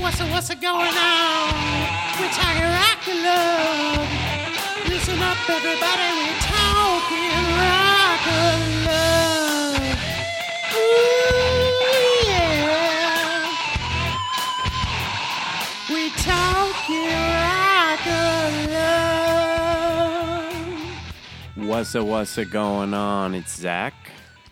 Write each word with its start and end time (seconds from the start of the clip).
What's 0.00 0.20
what's 0.20 0.54
going 0.54 0.96
on? 0.96 1.52
We're 2.18 2.30
talking 2.30 2.62
rock 2.62 3.08
and 3.08 3.22
love. 3.22 4.08
Listen 4.88 5.18
up, 5.20 5.36
everybody. 5.48 6.08
We're 6.18 6.40
talking 6.40 7.44
rock 7.58 8.26
and 8.28 8.84
love. 8.86 9.78
Ooh, 10.74 12.28
yeah. 12.28 13.50
We're 15.90 16.16
talking 16.16 17.08
rock 17.34 18.06
and 18.06 18.70
love. 21.56 21.68
What's 21.68 21.94
a 21.94 22.02
what's 22.04 22.38
a 22.38 22.44
going 22.44 22.94
on? 22.94 23.34
It's 23.34 23.56
Zach. 23.58 23.94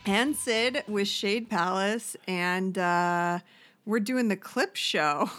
and 0.05 0.37
Sid 0.37 0.85
with 0.89 1.09
Shade 1.09 1.49
Palace, 1.51 2.17
and 2.29 2.77
uh, 2.79 3.39
we're 3.87 4.01
doing 4.01 4.29
the 4.29 4.37
clip 4.37 4.77
show 4.77 5.31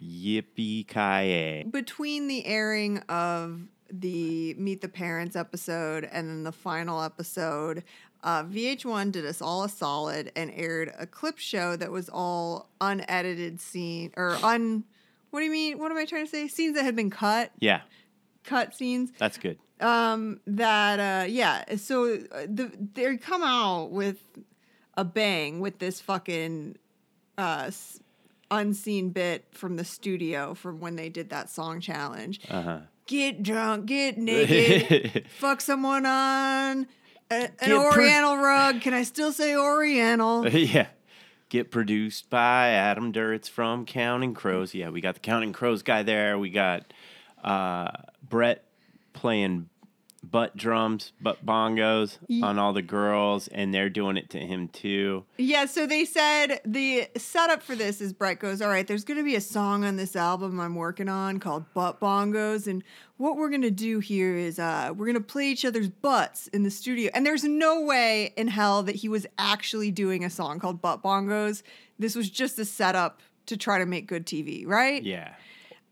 Yippee 0.00 0.86
ki 0.86 1.68
between 1.70 2.28
the 2.28 2.44
airing 2.46 2.98
of 3.08 3.60
the 3.90 4.54
Meet 4.54 4.80
the 4.82 4.88
Parents 4.88 5.36
episode 5.36 6.04
and 6.10 6.28
then 6.28 6.42
the 6.44 6.52
final 6.52 7.02
episode. 7.02 7.82
Uh, 8.22 8.42
VH1 8.44 9.12
did 9.12 9.24
us 9.24 9.40
all 9.40 9.62
a 9.64 9.68
solid 9.68 10.32
and 10.34 10.50
aired 10.54 10.92
a 10.98 11.06
clip 11.06 11.38
show 11.38 11.76
that 11.76 11.90
was 11.92 12.08
all 12.12 12.68
unedited 12.80 13.60
scene 13.60 14.10
or 14.16 14.36
un. 14.42 14.84
What 15.30 15.40
do 15.40 15.46
you 15.46 15.52
mean? 15.52 15.78
What 15.78 15.90
am 15.92 15.96
I 15.98 16.04
trying 16.04 16.24
to 16.24 16.30
say? 16.30 16.48
Scenes 16.48 16.74
that 16.76 16.84
had 16.84 16.96
been 16.96 17.10
cut, 17.10 17.52
Yeah, 17.60 17.82
cut 18.44 18.74
scenes. 18.74 19.12
that's 19.18 19.38
good. 19.38 19.58
um 19.80 20.40
that 20.46 20.98
uh 20.98 21.26
yeah 21.28 21.76
so 21.76 22.14
uh, 22.32 22.46
the 22.48 22.72
they 22.94 23.16
come 23.18 23.42
out 23.42 23.90
with 23.90 24.16
a 24.96 25.04
bang 25.04 25.60
with 25.60 25.78
this 25.78 26.00
fucking 26.00 26.76
uh 27.38 27.70
unseen 28.50 29.10
bit 29.10 29.44
from 29.50 29.76
the 29.76 29.84
studio 29.84 30.54
from 30.54 30.78
when 30.80 30.94
they 30.96 31.08
did 31.08 31.30
that 31.30 31.50
song 31.50 31.80
challenge 31.80 32.40
Uh 32.48 32.62
huh. 32.62 32.78
get 33.06 33.42
drunk 33.42 33.86
get 33.86 34.18
naked 34.18 35.26
fuck 35.38 35.60
someone 35.60 36.06
on 36.06 36.86
a, 37.30 37.34
an 37.34 37.50
Get 37.58 37.68
pro- 37.68 37.86
oriental 37.86 38.36
rug 38.36 38.80
can 38.80 38.94
i 38.94 39.02
still 39.02 39.32
say 39.32 39.56
oriental 39.56 40.46
yeah. 40.52 40.86
Get 41.48 41.70
produced 41.70 42.28
by 42.28 42.70
Adam 42.70 43.12
Duritz 43.12 43.48
from 43.48 43.84
Counting 43.86 44.34
Crows. 44.34 44.74
Yeah, 44.74 44.90
we 44.90 45.00
got 45.00 45.14
the 45.14 45.20
Counting 45.20 45.52
Crows 45.52 45.80
guy 45.84 46.02
there. 46.02 46.36
We 46.40 46.50
got 46.50 46.92
uh, 47.44 47.88
Bret 48.28 48.64
playing 49.12 49.68
butt 50.30 50.56
drums, 50.56 51.12
butt 51.20 51.44
bongos 51.44 52.18
on 52.42 52.58
all 52.58 52.72
the 52.72 52.82
girls, 52.82 53.48
and 53.48 53.72
they're 53.72 53.90
doing 53.90 54.16
it 54.16 54.30
to 54.30 54.38
him 54.38 54.68
too. 54.68 55.24
Yeah, 55.36 55.66
so 55.66 55.86
they 55.86 56.04
said 56.04 56.60
the 56.64 57.08
setup 57.16 57.62
for 57.62 57.74
this 57.74 58.00
is 58.00 58.12
Bret 58.12 58.38
goes, 58.38 58.60
All 58.60 58.68
right, 58.68 58.86
there's 58.86 59.04
going 59.04 59.18
to 59.18 59.24
be 59.24 59.36
a 59.36 59.40
song 59.40 59.84
on 59.84 59.96
this 59.96 60.16
album 60.16 60.60
I'm 60.60 60.74
working 60.74 61.08
on 61.08 61.38
called 61.40 61.72
Butt 61.74 62.00
Bongos. 62.00 62.66
And 62.66 62.82
what 63.16 63.36
we're 63.36 63.50
going 63.50 63.62
to 63.62 63.70
do 63.70 64.00
here 64.00 64.36
is 64.36 64.58
uh, 64.58 64.92
we're 64.94 65.06
going 65.06 65.14
to 65.14 65.20
play 65.20 65.48
each 65.48 65.64
other's 65.64 65.88
butts 65.88 66.48
in 66.48 66.62
the 66.62 66.70
studio. 66.70 67.10
And 67.14 67.24
there's 67.24 67.44
no 67.44 67.80
way 67.80 68.32
in 68.36 68.48
hell 68.48 68.82
that 68.82 68.96
he 68.96 69.08
was 69.08 69.26
actually 69.38 69.90
doing 69.90 70.24
a 70.24 70.30
song 70.30 70.58
called 70.58 70.82
Butt 70.82 71.02
Bongos. 71.02 71.62
This 71.98 72.14
was 72.14 72.28
just 72.28 72.58
a 72.58 72.64
setup 72.64 73.20
to 73.46 73.56
try 73.56 73.78
to 73.78 73.86
make 73.86 74.06
good 74.06 74.26
TV, 74.26 74.66
right? 74.66 75.02
Yeah. 75.02 75.34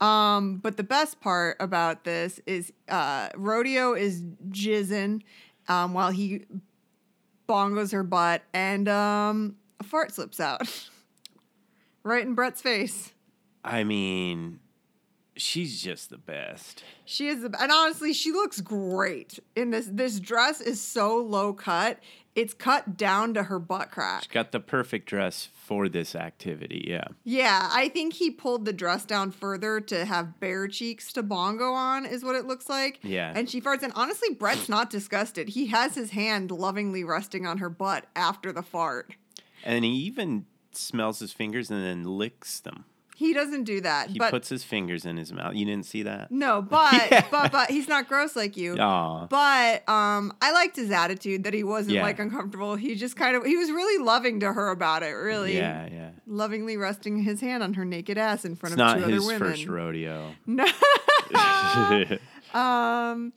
Um, 0.01 0.57
but 0.57 0.77
the 0.77 0.83
best 0.83 1.21
part 1.21 1.57
about 1.61 2.05
this 2.05 2.41
is 2.47 2.73
uh, 2.89 3.29
Rodeo 3.37 3.95
is 3.95 4.23
jizzing 4.51 5.23
um, 5.69 5.95
while 5.95 6.11
he 6.11 6.45
bongos 7.49 7.93
her 7.93 8.03
butt, 8.03 8.43
and 8.53 8.89
um, 8.89 9.57
a 9.81 9.85
fart 9.85 10.13
slips 10.13 10.41
out 10.41 10.63
right 12.03 12.25
in 12.25 12.35
Bret's 12.35 12.61
face. 12.61 13.13
I 13.65 13.85
mean, 13.85 14.61
she's 15.37 15.81
just 15.83 16.11
the 16.11 16.19
best. 16.19 16.85
She 17.05 17.29
is, 17.29 17.43
and 17.45 17.73
honestly, 17.73 18.13
she 18.13 18.33
looks 18.33 18.61
great 18.61 19.39
in 19.57 19.71
this. 19.71 19.89
This 19.91 20.21
dress 20.21 20.61
is 20.61 20.81
so 20.81 21.17
low 21.19 21.53
cut; 21.53 21.99
it's 22.35 22.55
cut 22.55 22.97
down 22.97 23.35
to 23.35 23.45
her 23.45 23.59
butt 23.59 23.91
crack. 23.91 24.23
She's 24.25 24.33
got 24.33 24.53
the 24.53 24.61
perfect 24.61 25.07
dress 25.07 25.49
for 25.55 25.89
this 25.89 26.15
activity. 26.15 26.85
Yeah. 26.89 27.05
Yeah, 27.23 27.69
I 27.73 27.89
think 27.89 28.15
he 28.15 28.31
pulled 28.31 28.65
the 28.65 28.73
dress 28.73 29.05
down 29.05 29.31
further 29.31 29.81
to 29.81 30.05
have 30.05 30.41
bare 30.41 30.69
cheeks 30.69 31.13
to 31.13 31.23
bongo 31.23 31.73
on, 31.73 32.07
is 32.07 32.25
what 32.25 32.37
it 32.37 32.47
looks 32.47 32.69
like. 32.69 32.99
Yeah. 33.03 33.33
And 33.35 33.49
she 33.49 33.61
farts. 33.61 33.83
And 33.83 33.93
honestly, 33.95 34.35
Bret's 34.35 34.69
not 34.69 34.91
disgusted. 34.91 35.51
He 35.51 35.67
has 35.69 35.95
his 35.95 36.11
hand 36.11 36.51
lovingly 36.51 37.05
resting 37.05 37.47
on 37.47 37.59
her 37.59 37.71
butt 37.71 38.07
after 38.17 38.53
the 38.53 38.63
fart. 38.63 39.15
And 39.63 39.85
he 39.85 39.93
even 39.93 40.47
smells 40.73 41.21
his 41.21 41.33
fingers 41.33 41.71
and 41.71 41.83
then 41.83 42.05
licks 42.05 42.61
them. 42.61 42.85
He 43.17 43.33
doesn't 43.33 43.65
do 43.65 43.81
that. 43.83 44.11
He 44.11 44.19
but 44.19 44.31
puts 44.31 44.49
his 44.49 44.65
fingers 44.65 45.05
in 45.07 45.17
his 45.17 45.33
mouth. 45.33 45.55
You 45.55 45.65
didn't 45.65 45.87
see 45.87 46.03
that? 46.03 46.31
no, 46.33 46.61
but 46.69 46.93
Yeah. 47.11 47.25
but 47.31 47.53
but 47.53 47.71
he's 47.71 47.87
not 47.89 48.09
gross 48.09 48.35
like 48.35 48.57
you. 48.57 48.77
Aw. 48.77 49.27
But 49.27 49.89
um, 49.89 50.33
I 50.43 50.53
liked 50.53 50.77
his 50.77 50.91
attitude 50.91 51.45
that 51.45 51.55
he 51.55 51.63
wasn't 51.65 51.95
Yeah. 51.97 52.03
like 52.03 52.19
uncomfortable. 52.19 52.75
He 52.77 52.95
just 52.97 53.17
kind 53.17 53.37
of 53.37 53.45
he 53.47 53.57
was 53.57 53.71
really 53.71 54.03
loving 54.05 54.41
to 54.41 54.53
her 54.53 54.71
about 54.71 55.03
it. 55.03 55.13
Really, 55.13 55.57
Yeah, 55.57 55.87
yeah. 55.91 56.11
lovingly 56.27 56.77
resting 56.77 57.23
his 57.23 57.41
hand 57.41 57.63
on 57.63 57.75
her 57.75 57.85
naked 57.85 58.19
ass 58.19 58.45
in 58.45 58.57
front 58.57 58.73
It's 58.75 58.81
of 58.83 58.87
not 58.87 58.99
two 58.99 59.13
his 59.13 59.25
other 59.25 59.35
women. 59.35 59.49
first 59.53 59.67
rodeo. 59.69 60.33
No. 60.47 60.67
um 62.55 63.33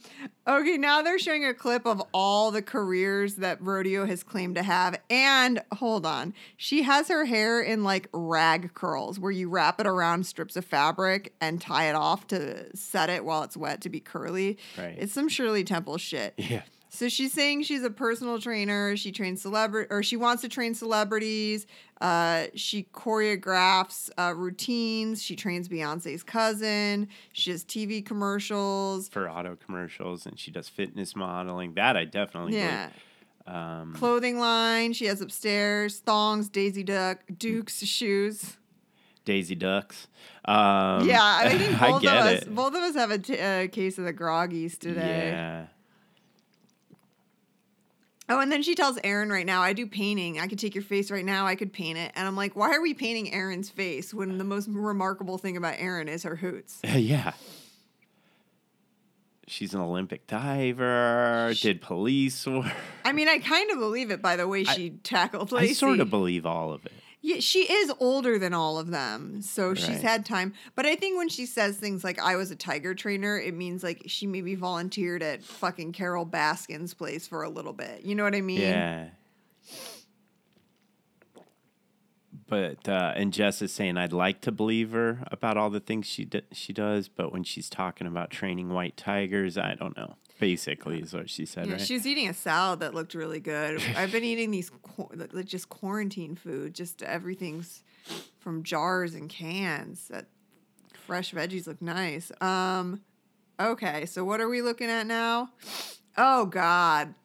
okay, 0.48 0.78
now 0.78 1.02
they're 1.02 1.20
showing 1.20 1.44
a 1.46 1.54
clip 1.54 1.86
of 1.86 2.02
all 2.14 2.52
the 2.52 2.62
careers 2.62 3.36
that 3.36 3.62
Rodeo 3.62 4.06
has 4.06 4.24
claimed 4.24 4.56
to 4.56 4.64
have 4.64 5.00
and 5.10 5.62
hold 5.74 6.06
on. 6.06 6.34
She 6.56 6.84
has 6.84 7.08
her 7.08 7.26
hair 7.26 7.62
in 7.62 7.84
like 7.84 8.08
rag 8.14 8.74
curls 8.74 9.20
where 9.20 9.32
you 9.32 9.50
wrap 9.50 9.80
it 9.80 9.88
around 9.88 10.26
strips 10.26 10.56
of 10.56 10.66
fabric 10.66 11.34
and 11.42 11.60
tie 11.60 11.90
it 11.90 11.96
off 11.96 12.28
to 12.28 12.76
set 12.76 13.10
it 13.10 13.26
while 13.26 13.44
it's 13.44 13.58
wet 13.58 13.82
to 13.82 13.90
be 13.90 14.00
curly. 14.00 14.58
Right. 14.78 14.96
It's 14.98 15.14
some 15.14 15.30
Shirley 15.30 15.64
Temple 15.64 15.98
shit. 15.98 16.34
yeah. 16.38 16.62
So 16.98 17.10
she's 17.10 17.32
saying 17.32 17.62
she's 17.62 17.84
a 17.84 17.92
personal 17.92 18.40
trainer. 18.42 18.98
She 18.98 19.12
trains 19.12 19.40
celebrity, 19.40 19.88
or 19.92 20.02
she 20.02 20.16
wants 20.16 20.42
to 20.42 20.50
train 20.50 20.74
celebrities. 20.74 21.68
Uh, 22.02 22.46
she 22.56 22.88
choreographs 22.92 24.10
uh, 24.18 24.34
routines. 24.36 25.22
She 25.22 25.36
trains 25.36 25.70
Beyonce's 25.70 26.24
cousin. 26.24 27.08
She 27.34 27.52
does 27.52 27.64
TV 27.64 28.04
commercials. 28.04 29.10
For 29.10 29.30
auto 29.30 29.56
commercials 29.56 30.26
and 30.26 30.40
she 30.40 30.50
does 30.50 30.70
fitness 30.70 31.16
modeling. 31.16 31.76
That 31.76 31.96
I 31.96 32.06
definitely 32.06 32.58
Yeah. 32.58 32.90
Um, 33.46 33.94
clothing 33.94 34.40
line. 34.40 34.94
She 34.94 35.06
has 35.06 35.22
upstairs 35.22 36.00
thongs, 36.00 36.50
Daisy 36.50 36.82
Duck, 36.84 37.20
Duke's 37.38 37.86
shoes. 37.86 38.58
Daisy 39.24 39.54
Ducks. 39.54 40.08
Um, 40.46 41.08
yeah, 41.08 41.22
I 41.22 41.56
think 41.56 41.80
both 41.80 41.96
of 41.98 42.02
get 42.02 42.18
us, 42.18 42.42
it. 42.42 42.56
both 42.56 42.74
of 42.74 42.82
us 42.82 42.96
have 42.96 43.12
a 43.12 43.20
t- 43.20 43.40
uh, 43.40 43.68
case 43.68 44.00
of 44.00 44.06
the 44.06 44.14
groggies 44.14 44.80
today. 44.80 45.30
Yeah. 45.30 45.66
Oh, 48.30 48.40
and 48.42 48.52
then 48.52 48.62
she 48.62 48.76
tells 48.76 48.98
Aaron 49.04 49.30
right 49.30 49.46
now, 49.46 49.62
I 49.62 49.72
do 49.74 49.88
painting. 49.88 50.40
I 50.40 50.48
could 50.48 50.60
take 50.60 50.76
your 50.76 50.84
face 50.84 51.10
right 51.10 51.24
now. 51.24 51.46
I 51.46 51.56
could 51.56 51.72
paint 51.72 51.98
it. 51.98 52.12
And 52.16 52.28
I'm 52.28 52.36
like, 52.36 52.56
why 52.56 52.72
are 52.76 52.82
we 52.82 52.94
painting 52.94 53.34
Aaron's 53.34 53.70
face 53.70 54.14
when 54.14 54.38
the 54.38 54.44
most 54.44 54.68
remarkable 54.70 55.38
thing 55.38 55.56
about 55.56 55.76
Aaron 55.78 56.10
is 56.10 56.24
her 56.24 56.36
hoots? 56.36 56.80
yeah. 56.84 57.34
She's 59.50 59.74
an 59.74 59.80
Olympic 59.80 60.28
diver, 60.28 61.54
did 61.62 61.82
police 61.82 62.46
work. 62.46 62.66
I 63.06 63.14
mean, 63.14 63.30
I 63.30 63.40
kind 63.40 63.72
of 63.72 63.80
believe 63.80 64.12
it 64.12 64.22
by 64.22 64.36
the 64.36 64.46
way 64.46 64.66
she 64.66 64.90
tackled 64.90 65.54
Lacey. 65.54 65.70
I 65.70 65.74
sort 65.74 66.02
of 66.02 66.10
believe 66.10 66.46
all 66.46 66.74
of 66.74 66.86
it. 66.86 66.92
Yeah, 67.28 67.42
she 67.42 67.70
is 67.70 67.92
older 68.00 68.40
than 68.40 68.54
all 68.54 68.80
of 68.80 68.88
them, 68.88 69.42
so 69.42 69.74
she's 69.74 70.02
had 70.02 70.26
time. 70.26 70.54
But 70.76 70.86
I 70.86 70.96
think 70.96 71.18
when 71.18 71.28
she 71.28 71.46
says 71.46 71.76
things 71.76 72.02
like 72.02 72.20
"I 72.20 72.38
was 72.38 72.52
a 72.52 72.56
tiger 72.56 72.96
trainer," 72.96 73.38
it 73.38 73.54
means 73.54 73.84
like 73.84 74.04
she 74.06 74.26
maybe 74.26 74.56
volunteered 74.56 75.22
at 75.22 75.44
fucking 75.44 75.92
Carole 75.92 76.26
Baskin's 76.26 76.94
place 76.94 77.28
for 77.28 77.44
a 77.44 77.50
little 77.50 77.74
bit. 77.74 78.06
You 78.06 78.16
know 78.16 78.24
what 78.24 78.34
I 78.34 78.40
mean? 78.40 78.62
Yeah. 78.62 79.10
But 82.48 82.88
uh, 82.88 83.12
and 83.18 83.34
Jess 83.34 83.62
is 83.62 83.74
saying 83.74 83.98
I'd 83.98 84.14
like 84.14 84.40
to 84.42 84.52
believe 84.54 84.92
her 84.92 85.26
about 85.30 85.58
all 85.58 85.70
the 85.70 85.82
things 85.82 86.06
she 86.06 86.24
d- 86.24 86.44
she 86.54 86.72
does, 86.72 87.10
but 87.10 87.34
when 87.34 87.44
she's 87.44 87.70
talking 87.70 88.08
about 88.08 88.30
training 88.30 88.70
white 88.70 88.96
tigers, 88.96 89.58
I 89.58 89.76
don't 89.76 89.98
know. 89.98 90.16
Basically, 90.40 91.00
is 91.00 91.14
what 91.14 91.30
she 91.30 91.46
said, 91.46 91.66
Yeah, 91.66 91.74
right? 91.74 91.82
she 91.82 91.94
was 91.96 92.06
eating 92.06 92.30
a 92.30 92.34
salad 92.34 92.82
that 92.82 92.94
looked 92.94 93.16
really 93.16 93.40
good. 93.40 93.82
I've 93.96 94.12
been 94.12 94.24
eating 94.24 94.52
these 94.52 94.70
like 95.34 95.46
just 95.46 95.70
quarantine 95.70 96.36
food, 96.36 96.74
just 96.76 97.02
everything's 97.02 97.84
from 98.40 98.64
jars 98.64 99.16
and 99.16 99.30
cans. 99.30 100.08
That 100.10 100.28
fresh 101.06 101.34
veggies 101.34 101.66
look 101.66 101.82
nice. 101.82 102.32
Um, 102.40 103.02
okay, 103.60 104.06
so 104.06 104.24
what 104.24 104.40
are 104.40 104.48
we 104.50 104.62
looking 104.62 104.90
at 104.90 105.08
now? 105.08 105.50
Oh 106.18 106.46
God. 106.46 107.16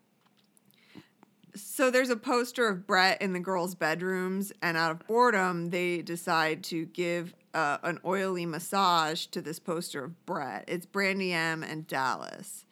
So 1.55 1.91
there's 1.91 2.08
a 2.08 2.17
poster 2.17 2.67
of 2.67 2.87
Bret 2.87 3.20
in 3.20 3.35
the 3.35 3.41
girls' 3.41 3.75
bedrooms, 3.75 4.53
and 4.62 4.76
out 4.76 4.91
of 4.91 5.06
boredom, 5.06 5.69
they 5.69 6.00
decide 6.00 6.65
to 6.65 6.87
give 6.87 7.35
uh, 7.53 7.76
an 7.82 7.99
oily 8.06 8.47
massage 8.47 9.26
to 9.26 9.43
this 9.43 9.58
poster 9.58 10.05
of 10.05 10.25
Bret. 10.25 10.65
It's 10.67 10.87
Brandy 10.87 11.32
M 11.35 11.62
and 11.62 11.87
Dallas. 11.87 12.65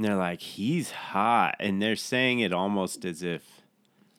And 0.00 0.08
they're 0.08 0.16
like, 0.16 0.40
he's 0.40 0.90
hot. 0.92 1.56
And 1.60 1.82
they're 1.82 1.94
saying 1.94 2.40
it 2.40 2.54
almost 2.54 3.04
as 3.04 3.22
if 3.22 3.42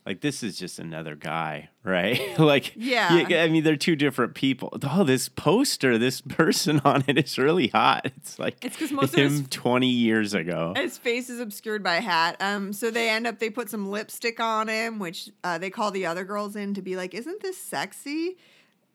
Like 0.05 0.21
this 0.21 0.43
is 0.43 0.59
just 0.59 0.77
another 0.77 1.15
guy, 1.15 1.69
right? 1.83 2.37
like 2.39 2.73
Yeah. 2.75 3.25
I 3.29 3.47
mean, 3.47 3.63
they're 3.63 3.75
two 3.75 3.95
different 3.95 4.35
people. 4.35 4.77
Oh, 4.83 5.03
this 5.03 5.27
poster, 5.27 5.97
this 5.97 6.21
person 6.37 6.81
on 6.85 7.03
it 7.07 7.17
is 7.17 7.35
really 7.39 7.69
hot. 7.69 8.01
It's 8.05 8.37
like 8.37 8.63
it's 8.63 8.75
because 8.75 8.91
most 8.91 9.15
of 9.15 9.19
him 9.21 9.31
his- 9.31 9.47
twenty 9.49 9.89
years 9.89 10.35
ago. 10.35 10.73
His 10.75 10.99
face 10.99 11.31
is 11.31 11.39
obscured 11.39 11.81
by 11.81 11.95
a 11.95 12.01
hat. 12.01 12.37
Um, 12.39 12.73
so 12.73 12.91
they 12.91 13.09
end 13.09 13.25
up 13.25 13.39
they 13.39 13.49
put 13.49 13.67
some 13.71 13.89
lipstick 13.89 14.39
on 14.39 14.67
him, 14.67 14.99
which 14.99 15.31
uh, 15.43 15.57
they 15.57 15.71
call 15.71 15.89
the 15.89 16.05
other 16.05 16.23
girls 16.25 16.55
in 16.55 16.75
to 16.75 16.83
be 16.83 16.95
like, 16.95 17.15
"Isn't 17.15 17.41
this 17.41 17.57
sexy?" 17.57 18.37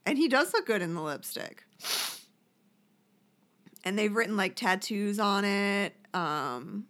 And 0.07 0.19
he 0.19 0.29
does 0.29 0.53
look 0.53 0.67
good 0.67 0.83
in 0.83 0.95
the 0.95 1.03
lipstick. 1.03 1.65
And 3.85 3.99
they've 3.99 4.15
written 4.15 4.37
like 4.37 4.55
tattoos 4.55 5.19
on 5.19 5.45
it. 5.45 5.93
Um, 6.17 6.87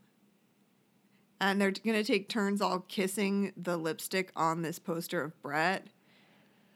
and 1.41 1.61
they're 1.61 1.71
gonna 1.73 2.05
take 2.05 2.29
turns 2.29 2.61
all 2.61 2.81
kissing 2.81 3.53
the 3.57 3.77
lipstick 3.77 4.31
on 4.37 4.63
this 4.63 4.79
poster 4.79 5.21
of 5.23 5.41
Bret. 5.43 5.87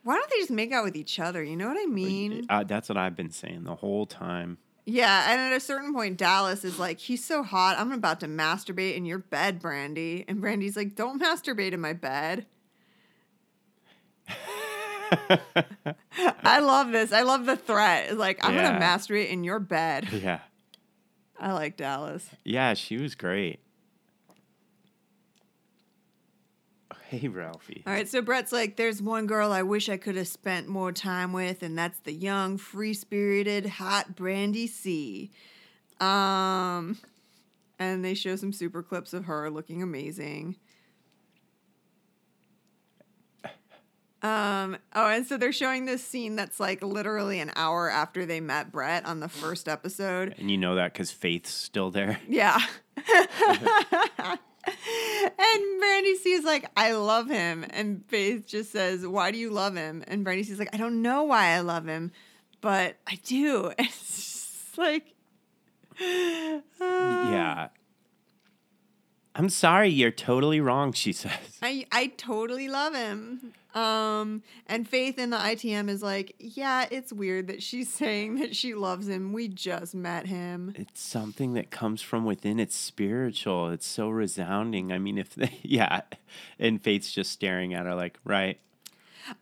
Why 0.03 0.15
don't 0.17 0.31
they 0.31 0.39
just 0.39 0.51
make 0.51 0.73
out 0.73 0.85
with 0.85 0.97
each 0.97 1.19
other? 1.19 1.43
You 1.45 1.57
know 1.57 1.69
what 1.69 1.77
I 1.81 1.87
mean? 1.87 2.47
Uh, 2.49 2.65
that's 2.65 2.89
what 2.89 2.97
I've 2.99 3.15
been 3.17 3.31
saying 3.31 3.65
the 3.65 3.77
whole 3.77 4.07
time. 4.07 4.59
Yeah, 4.87 5.31
and 5.31 5.41
at 5.41 5.53
a 5.57 5.61
certain 5.61 5.93
point, 5.95 6.17
Dallas 6.17 6.65
is 6.65 6.79
like, 6.79 6.99
he's 6.99 7.23
so 7.25 7.43
hot, 7.43 7.79
I'm 7.79 7.93
about 7.93 8.19
to 8.21 8.27
masturbate 8.27 8.97
in 8.97 9.05
your 9.05 9.19
bed, 9.19 9.61
Brandy. 9.61 10.25
And 10.27 10.41
Brandy's 10.41 10.75
like, 10.75 10.95
don't 10.95 11.21
masturbate 11.23 11.73
in 11.73 11.81
my 11.81 11.93
bed. 11.93 12.47
I 16.43 16.61
love 16.61 16.93
this. 16.93 17.13
I 17.13 17.23
love 17.23 17.47
the 17.47 17.57
threat. 17.57 18.07
It's 18.09 18.19
like, 18.19 18.39
I'm 18.45 18.55
Yeah. 18.55 18.71
going 18.71 18.81
to 18.81 18.85
masturbate 18.87 19.29
in 19.29 19.45
your 19.45 19.61
bed. 19.61 20.09
Yeah. 20.13 20.41
I 21.41 21.53
like 21.53 21.77
Dallas. 21.77 22.29
Yeah, 22.45 22.75
she 22.75 22.99
was 22.99 23.15
great. 23.15 23.61
Hey, 27.09 27.27
Ralphie. 27.27 27.83
All 27.87 27.93
right, 27.93 28.09
so 28.09 28.23
Bret's 28.23 28.53
like, 28.53 28.77
there's 28.77 29.03
one 29.03 29.27
girl 29.27 29.51
I 29.51 29.63
wish 29.63 29.89
I 29.89 29.97
could 29.97 30.15
have 30.15 30.29
spent 30.29 30.69
more 30.69 30.93
time 30.93 31.33
with, 31.33 31.63
and 31.65 31.77
that's 31.77 31.99
the 32.01 32.13
young, 32.13 32.57
free 32.57 32.95
spirited, 32.95 33.67
hot 33.67 34.15
Brandy 34.15 34.69
C. 34.69 35.33
Um, 35.99 36.99
and 37.81 38.05
they 38.05 38.15
show 38.15 38.37
some 38.37 38.53
super 38.53 38.83
clips 38.83 39.13
of 39.13 39.25
her 39.25 39.51
looking 39.51 39.83
amazing. 39.83 40.57
Um, 44.23 44.77
oh, 44.95 45.09
and 45.09 45.27
so 45.27 45.37
they're 45.39 45.53
showing 45.53 45.87
this 45.87 46.05
scene 46.05 46.37
that's 46.37 46.61
like 46.61 46.83
literally 46.83 47.41
an 47.41 47.53
hour 47.57 47.91
after 47.91 48.27
they 48.27 48.41
met 48.41 48.71
Bret 48.71 49.07
on 49.07 49.21
the 49.21 49.29
first 49.29 49.67
episode. 49.69 50.35
And 50.39 50.51
you 50.51 50.59
know 50.59 50.75
that 50.75 50.93
because 50.93 51.11
Faith's 51.11 51.51
still 51.51 51.91
there. 51.91 52.21
Yeah. 52.29 52.59
and 54.67 55.81
Brandy 55.81 56.17
C's 56.17 56.45
like, 56.45 56.71
I 56.77 56.93
love 56.93 57.29
him. 57.29 57.65
And 57.71 58.05
Faith 58.09 58.47
just 58.47 58.71
says, 58.73 59.07
Why 59.07 59.31
do 59.31 59.39
you 59.39 59.51
love 59.51 59.75
him? 59.75 60.05
And 60.07 60.23
Brandy 60.23 60.43
C's 60.43 60.59
like, 60.59 60.75
I 60.75 60.77
don't 60.77 61.01
know 61.03 61.25
why 61.25 61.49
I 61.49 61.61
love 61.61 61.87
him, 61.87 62.13
but 62.61 62.97
I 63.07 63.19
do. 63.25 63.73
It's 63.79 64.67
just 64.67 64.79
like, 64.79 65.15
Yeah. 65.99 67.69
I'm 69.35 69.49
sorry, 69.49 69.89
you're 69.89 70.11
totally 70.11 70.61
wrong, 70.61 70.93
she 70.93 71.13
says. 71.15 71.59
I, 71.63 71.87
I 71.93 72.09
totally 72.17 72.69
love 72.69 72.95
him. 72.95 73.53
Um, 73.75 74.43
and 74.67 74.89
Faith 74.89 75.17
in 75.19 75.31
the 75.31 75.37
ITM 75.37 75.89
is 75.89 76.03
like, 76.03 76.35
Yeah, 76.41 76.87
it's 76.91 77.13
weird 77.13 77.47
that 77.47 77.63
she's 77.63 77.89
saying 77.93 78.37
that 78.41 78.57
she 78.57 78.75
loves 78.75 79.09
him. 79.09 79.33
We 79.33 79.47
just 79.49 79.95
met 79.95 80.27
him. 80.27 80.75
It's 80.77 81.01
something 81.01 81.55
that 81.55 81.71
comes 81.71 82.03
from 82.03 82.25
within. 82.25 82.59
It's 82.59 82.75
spiritual. 82.75 83.69
It's 83.71 83.87
so 83.87 84.09
resounding. 84.09 84.91
I 84.93 84.99
mean, 84.99 85.19
if 85.19 85.35
they, 85.35 85.59
yeah, 85.63 86.01
and 86.59 86.83
Faith's 86.83 87.13
just 87.13 87.31
staring 87.31 87.73
at 87.75 87.87
her 87.87 87.95
like, 87.95 88.19
right, 88.25 88.59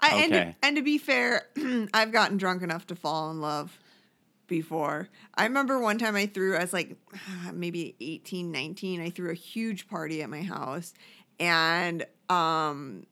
I, 0.00 0.16
and, 0.24 0.32
Okay. 0.34 0.44
to, 0.60 0.66
and 0.66 0.76
to 0.76 0.82
be 0.82 0.98
fair, 0.98 1.46
I've 1.94 2.12
gotten 2.12 2.36
drunk 2.36 2.62
enough 2.62 2.86
to 2.88 2.94
fall 2.94 3.30
in 3.30 3.40
love 3.40 3.78
before. 4.48 5.08
I 5.34 5.44
remember 5.44 5.78
one 5.78 5.98
time 5.98 6.16
I 6.16 6.26
threw, 6.26 6.56
I 6.56 6.60
was 6.60 6.72
like 6.72 6.96
maybe 7.52 7.94
18, 8.00 8.50
19, 8.50 9.00
I 9.00 9.10
threw 9.10 9.30
a 9.30 9.34
huge 9.34 9.88
party 9.88 10.22
at 10.22 10.30
my 10.30 10.42
house. 10.42 10.94
And 11.38 12.04
um, 12.28 13.06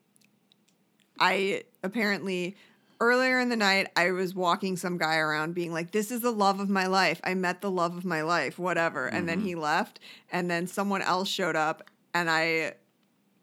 I 1.21 1.63
apparently, 1.83 2.57
earlier 3.01 3.39
in 3.39 3.49
the 3.49 3.57
night, 3.57 3.89
I 3.95 4.11
was 4.11 4.35
walking 4.35 4.77
some 4.77 4.99
guy 4.99 5.17
around 5.17 5.55
being 5.55 5.73
like, 5.73 5.93
this 5.93 6.11
is 6.11 6.23
the 6.23 6.33
love 6.33 6.59
of 6.59 6.69
my 6.69 6.87
life. 6.87 7.21
I 7.23 7.35
met 7.35 7.61
the 7.61 7.71
love 7.71 7.97
of 7.97 8.05
my 8.05 8.23
life, 8.23 8.59
whatever. 8.59 9.07
And 9.07 9.29
then 9.29 9.41
he 9.41 9.55
left. 9.55 10.01
And 10.33 10.51
then 10.51 10.67
someone 10.67 11.03
else 11.03 11.29
showed 11.29 11.57
up 11.57 11.89
and 12.15 12.29
I. 12.29 12.75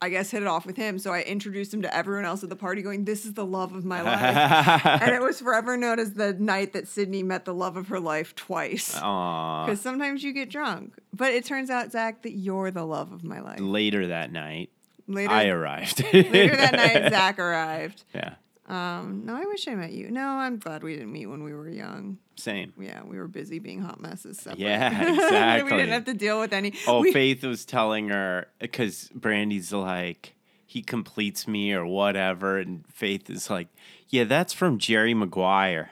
I 0.03 0.09
guess 0.09 0.31
hit 0.31 0.41
it 0.41 0.47
off 0.47 0.65
with 0.65 0.75
him, 0.75 0.99
so 0.99 1.13
I 1.13 1.21
introduced 1.21 1.73
him 1.73 1.81
to 1.83 1.95
everyone 1.95 2.25
else 2.25 2.43
at 2.43 2.49
the 2.49 2.55
party, 2.57 2.81
going, 2.81 3.05
"This 3.05 3.25
is 3.25 3.33
the 3.35 3.45
love 3.45 3.73
of 3.73 3.85
my 3.85 4.01
life," 4.01 4.85
and 5.01 5.11
it 5.13 5.21
was 5.21 5.39
forever 5.39 5.77
known 5.77 5.97
as 5.97 6.13
the 6.15 6.33
night 6.33 6.73
that 6.73 6.87
Sydney 6.89 7.23
met 7.23 7.45
the 7.45 7.53
love 7.53 7.77
of 7.77 7.87
her 7.87 7.99
life 8.01 8.35
twice. 8.35 8.93
Because 8.95 9.79
sometimes 9.79 10.21
you 10.23 10.33
get 10.33 10.49
drunk, 10.49 10.95
but 11.13 11.31
it 11.31 11.45
turns 11.45 11.69
out, 11.69 11.91
Zach, 11.91 12.21
that 12.23 12.33
you're 12.33 12.69
the 12.69 12.85
love 12.85 13.13
of 13.13 13.23
my 13.23 13.39
life. 13.39 13.59
Later 13.61 14.07
that 14.07 14.31
night, 14.31 14.69
Later, 15.07 15.31
I 15.31 15.47
arrived. 15.47 16.03
later 16.13 16.55
that 16.55 16.73
night, 16.73 17.09
Zach 17.09 17.39
arrived. 17.39 18.03
Yeah, 18.13 18.35
Um, 18.67 19.23
no, 19.25 19.35
I 19.35 19.45
wish 19.45 19.67
I 19.67 19.75
met 19.75 19.91
you. 19.91 20.09
No, 20.09 20.25
I'm 20.25 20.57
glad 20.57 20.83
we 20.83 20.93
didn't 20.93 21.11
meet 21.11 21.25
when 21.25 21.43
we 21.43 21.53
were 21.53 21.67
young. 21.69 22.17
same. 22.37 22.73
Yeah, 22.79 23.03
we 23.03 23.17
were 23.17 23.27
busy 23.27 23.59
being 23.59 23.81
hot 23.81 23.99
messes. 23.99 24.37
Separate. 24.39 24.59
Yeah, 24.59 25.63
we 25.63 25.69
didn't 25.69 25.89
have 25.89 26.05
to 26.05 26.13
deal 26.13 26.39
with 26.39 26.53
any. 26.53 26.73
Oh, 26.87 27.01
we, 27.01 27.11
Faith 27.11 27.43
was 27.43 27.65
telling 27.65 28.09
her 28.09 28.47
because 28.59 29.09
Brandy's 29.13 29.73
like, 29.73 30.35
he 30.65 30.81
completes 30.81 31.47
me 31.47 31.73
or 31.73 31.85
whatever, 31.85 32.57
and 32.57 32.85
Faith 32.91 33.29
is 33.29 33.49
like, 33.49 33.67
yeah, 34.09 34.23
that's 34.23 34.53
from 34.53 34.77
Jerry 34.77 35.13
Maguire. 35.13 35.91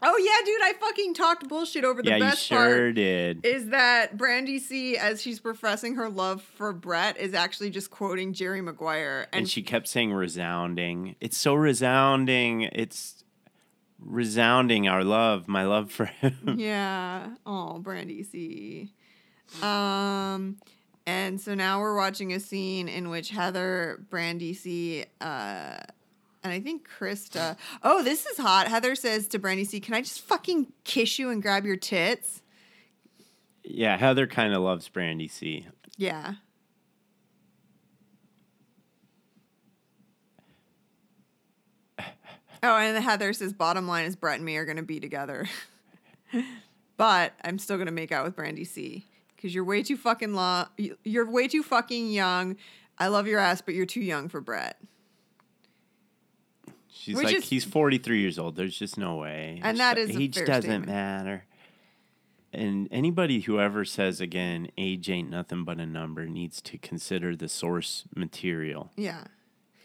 Oh 0.00 0.16
yeah, 0.16 0.44
dude, 0.46 0.62
I 0.62 0.72
fucking 0.78 1.14
talked 1.14 1.48
bullshit 1.48 1.84
over 1.84 2.02
the 2.02 2.10
yeah, 2.10 2.16
you 2.16 2.22
best 2.22 2.44
sure 2.44 2.58
part. 2.58 2.94
did. 2.94 3.44
is 3.44 3.70
that 3.70 4.16
Brandy 4.16 4.60
C, 4.60 4.96
as 4.96 5.20
she's 5.20 5.40
professing 5.40 5.96
her 5.96 6.08
love 6.08 6.42
for 6.42 6.72
Bret, 6.72 7.16
is 7.16 7.34
actually 7.34 7.70
just 7.70 7.90
quoting 7.90 8.32
Jerry 8.32 8.60
Maguire. 8.60 9.26
And, 9.32 9.40
and 9.40 9.50
she 9.50 9.62
kept 9.62 9.88
saying 9.88 10.12
resounding. 10.12 11.16
It's 11.20 11.36
so 11.36 11.54
resounding. 11.54 12.62
It's 12.62 13.24
resounding 13.98 14.86
our 14.86 15.02
love, 15.02 15.48
my 15.48 15.64
love 15.64 15.90
for 15.90 16.04
him. 16.04 16.54
yeah. 16.58 17.34
Oh, 17.44 17.80
Brandy 17.80 18.22
C. 18.22 18.92
Um, 19.62 20.58
and 21.06 21.40
so 21.40 21.54
now 21.54 21.80
we're 21.80 21.96
watching 21.96 22.32
a 22.32 22.40
scene 22.40 22.86
in 22.86 23.08
which 23.08 23.30
Heather, 23.30 24.04
Brandy 24.10 24.54
C, 24.54 25.06
uh, 25.20 25.78
and 26.42 26.52
I 26.52 26.60
think 26.60 26.88
Krista. 26.88 27.56
Oh, 27.82 28.02
this 28.02 28.26
is 28.26 28.38
hot. 28.38 28.68
Heather 28.68 28.94
says 28.94 29.26
to 29.28 29.38
Brandy 29.38 29.64
C, 29.64 29.80
"Can 29.80 29.94
I 29.94 30.00
just 30.00 30.20
fucking 30.20 30.72
kiss 30.84 31.18
you 31.18 31.30
and 31.30 31.42
grab 31.42 31.64
your 31.64 31.76
tits?" 31.76 32.42
yeah, 33.68 33.96
Heather 33.96 34.26
kind 34.26 34.54
of 34.54 34.62
loves 34.62 34.88
Brandy 34.88 35.28
C. 35.28 35.66
Yeah. 35.96 36.34
Oh, 42.60 42.76
and 42.76 43.02
Heather 43.02 43.32
says, 43.32 43.52
bottom 43.52 43.86
line 43.86 44.04
is 44.06 44.16
Bret 44.16 44.36
and 44.36 44.44
me 44.44 44.56
are 44.56 44.64
going 44.64 44.78
to 44.78 44.82
be 44.82 44.98
together. 44.98 45.46
but 46.96 47.32
I'm 47.44 47.58
still 47.58 47.76
going 47.76 47.86
to 47.86 47.92
make 47.92 48.10
out 48.10 48.24
with 48.24 48.34
Brandy 48.34 48.64
C. 48.64 49.06
Because 49.36 49.54
you're 49.54 49.64
way 49.64 49.84
too 49.84 49.96
fucking 49.96 50.34
long. 50.34 50.66
You're 51.04 51.30
way 51.30 51.46
too 51.46 51.62
fucking 51.62 52.10
young. 52.10 52.56
I 52.98 53.06
love 53.08 53.28
your 53.28 53.38
ass, 53.38 53.60
but 53.60 53.74
you're 53.74 53.86
too 53.86 54.00
young 54.00 54.28
for 54.28 54.40
Bret. 54.40 54.76
She's 57.08 57.16
Which 57.16 57.24
like, 57.24 57.36
is- 57.36 57.48
he's 57.48 57.64
43 57.64 58.20
years 58.20 58.38
old. 58.38 58.54
There's 58.56 58.78
just 58.78 58.98
no 58.98 59.16
way. 59.16 59.60
And 59.62 59.78
that 59.78 59.96
is 59.96 60.14
a 60.14 60.20
age 60.20 60.34
fair 60.36 60.44
doesn't 60.44 60.62
statement. 60.62 60.86
matter. 60.88 61.44
And 62.52 62.86
anybody 62.90 63.40
who 63.40 63.58
ever 63.58 63.86
says 63.86 64.20
again, 64.20 64.68
age 64.76 65.08
ain't 65.08 65.30
nothing 65.30 65.64
but 65.64 65.78
a 65.80 65.86
number, 65.86 66.26
needs 66.26 66.60
to 66.62 66.76
consider 66.76 67.34
the 67.34 67.48
source 67.48 68.04
material. 68.14 68.90
Yeah. 68.94 69.24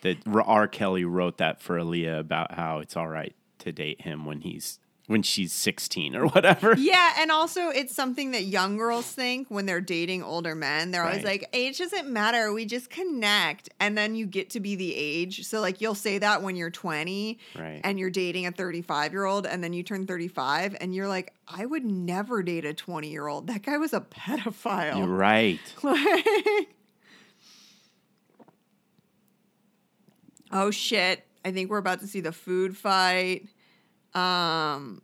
That 0.01 0.18
R. 0.27 0.42
R. 0.42 0.68
Kelly 0.68 1.06
wrote 1.06 1.38
that 1.38 1.62
for 1.62 1.77
Aaliyah 1.80 2.20
about 2.20 2.56
how 2.56 2.80
it's 2.80 2.98
all 2.98 3.08
right 3.08 3.34
to 3.60 3.72
date 3.72 4.01
him 4.01 4.25
when 4.25 4.42
he's 4.42 4.80
when 5.07 5.22
she's 5.22 5.51
16 5.51 6.15
or 6.15 6.27
whatever. 6.29 6.75
Yeah, 6.77 7.13
and 7.19 7.29
also 7.29 7.67
it's 7.69 7.93
something 7.93 8.31
that 8.31 8.43
young 8.43 8.77
girls 8.77 9.05
think 9.05 9.48
when 9.50 9.65
they're 9.65 9.81
dating 9.81 10.24
older 10.24 10.55
men. 10.55 10.91
They're 10.91 11.03
always 11.03 11.24
Right. 11.24 11.41
like, 11.41 11.50
age 11.51 11.77
doesn't 11.79 12.07
matter, 12.07 12.53
we 12.53 12.65
just 12.65 12.89
connect. 12.89 13.67
And 13.81 13.98
then 13.98 14.15
you 14.15 14.25
get 14.25 14.50
to 14.51 14.60
be 14.62 14.75
the 14.75 14.95
age. 14.95 15.45
So, 15.45 15.60
like, 15.60 15.81
you'll 15.81 15.93
say 15.93 16.19
that 16.19 16.41
when 16.41 16.55
you're 16.55 16.69
20 16.72 17.38
Right. 17.60 17.81
and 17.83 18.00
you're 18.00 18.10
dating 18.10 18.45
a 18.45 18.51
35 18.51 19.12
year 19.12 19.25
old, 19.25 19.45
and 19.45 19.62
then 19.62 19.74
you 19.74 19.83
turn 19.83 20.07
35 20.07 20.77
and 20.79 20.95
you're 20.95 21.10
like, 21.10 21.33
I 21.50 21.65
would 21.65 21.83
never 21.83 22.41
date 22.41 22.63
a 22.63 22.74
20 22.74 23.10
year 23.10 23.27
old. 23.27 23.48
That 23.48 23.62
guy 23.63 23.77
was 23.77 23.91
a 23.93 24.00
pedophile. 24.01 24.98
You're 25.00 25.07
right. 25.07 25.60
Like- 25.83 26.69
oh 30.51 30.72
shit. 30.72 31.25
I 31.45 31.51
think 31.51 31.69
we're 31.69 31.77
about 31.77 32.00
to 32.00 32.07
see 32.07 32.22
the 32.22 32.31
food 32.31 32.77
fight. 32.77 33.48
Um 34.15 35.01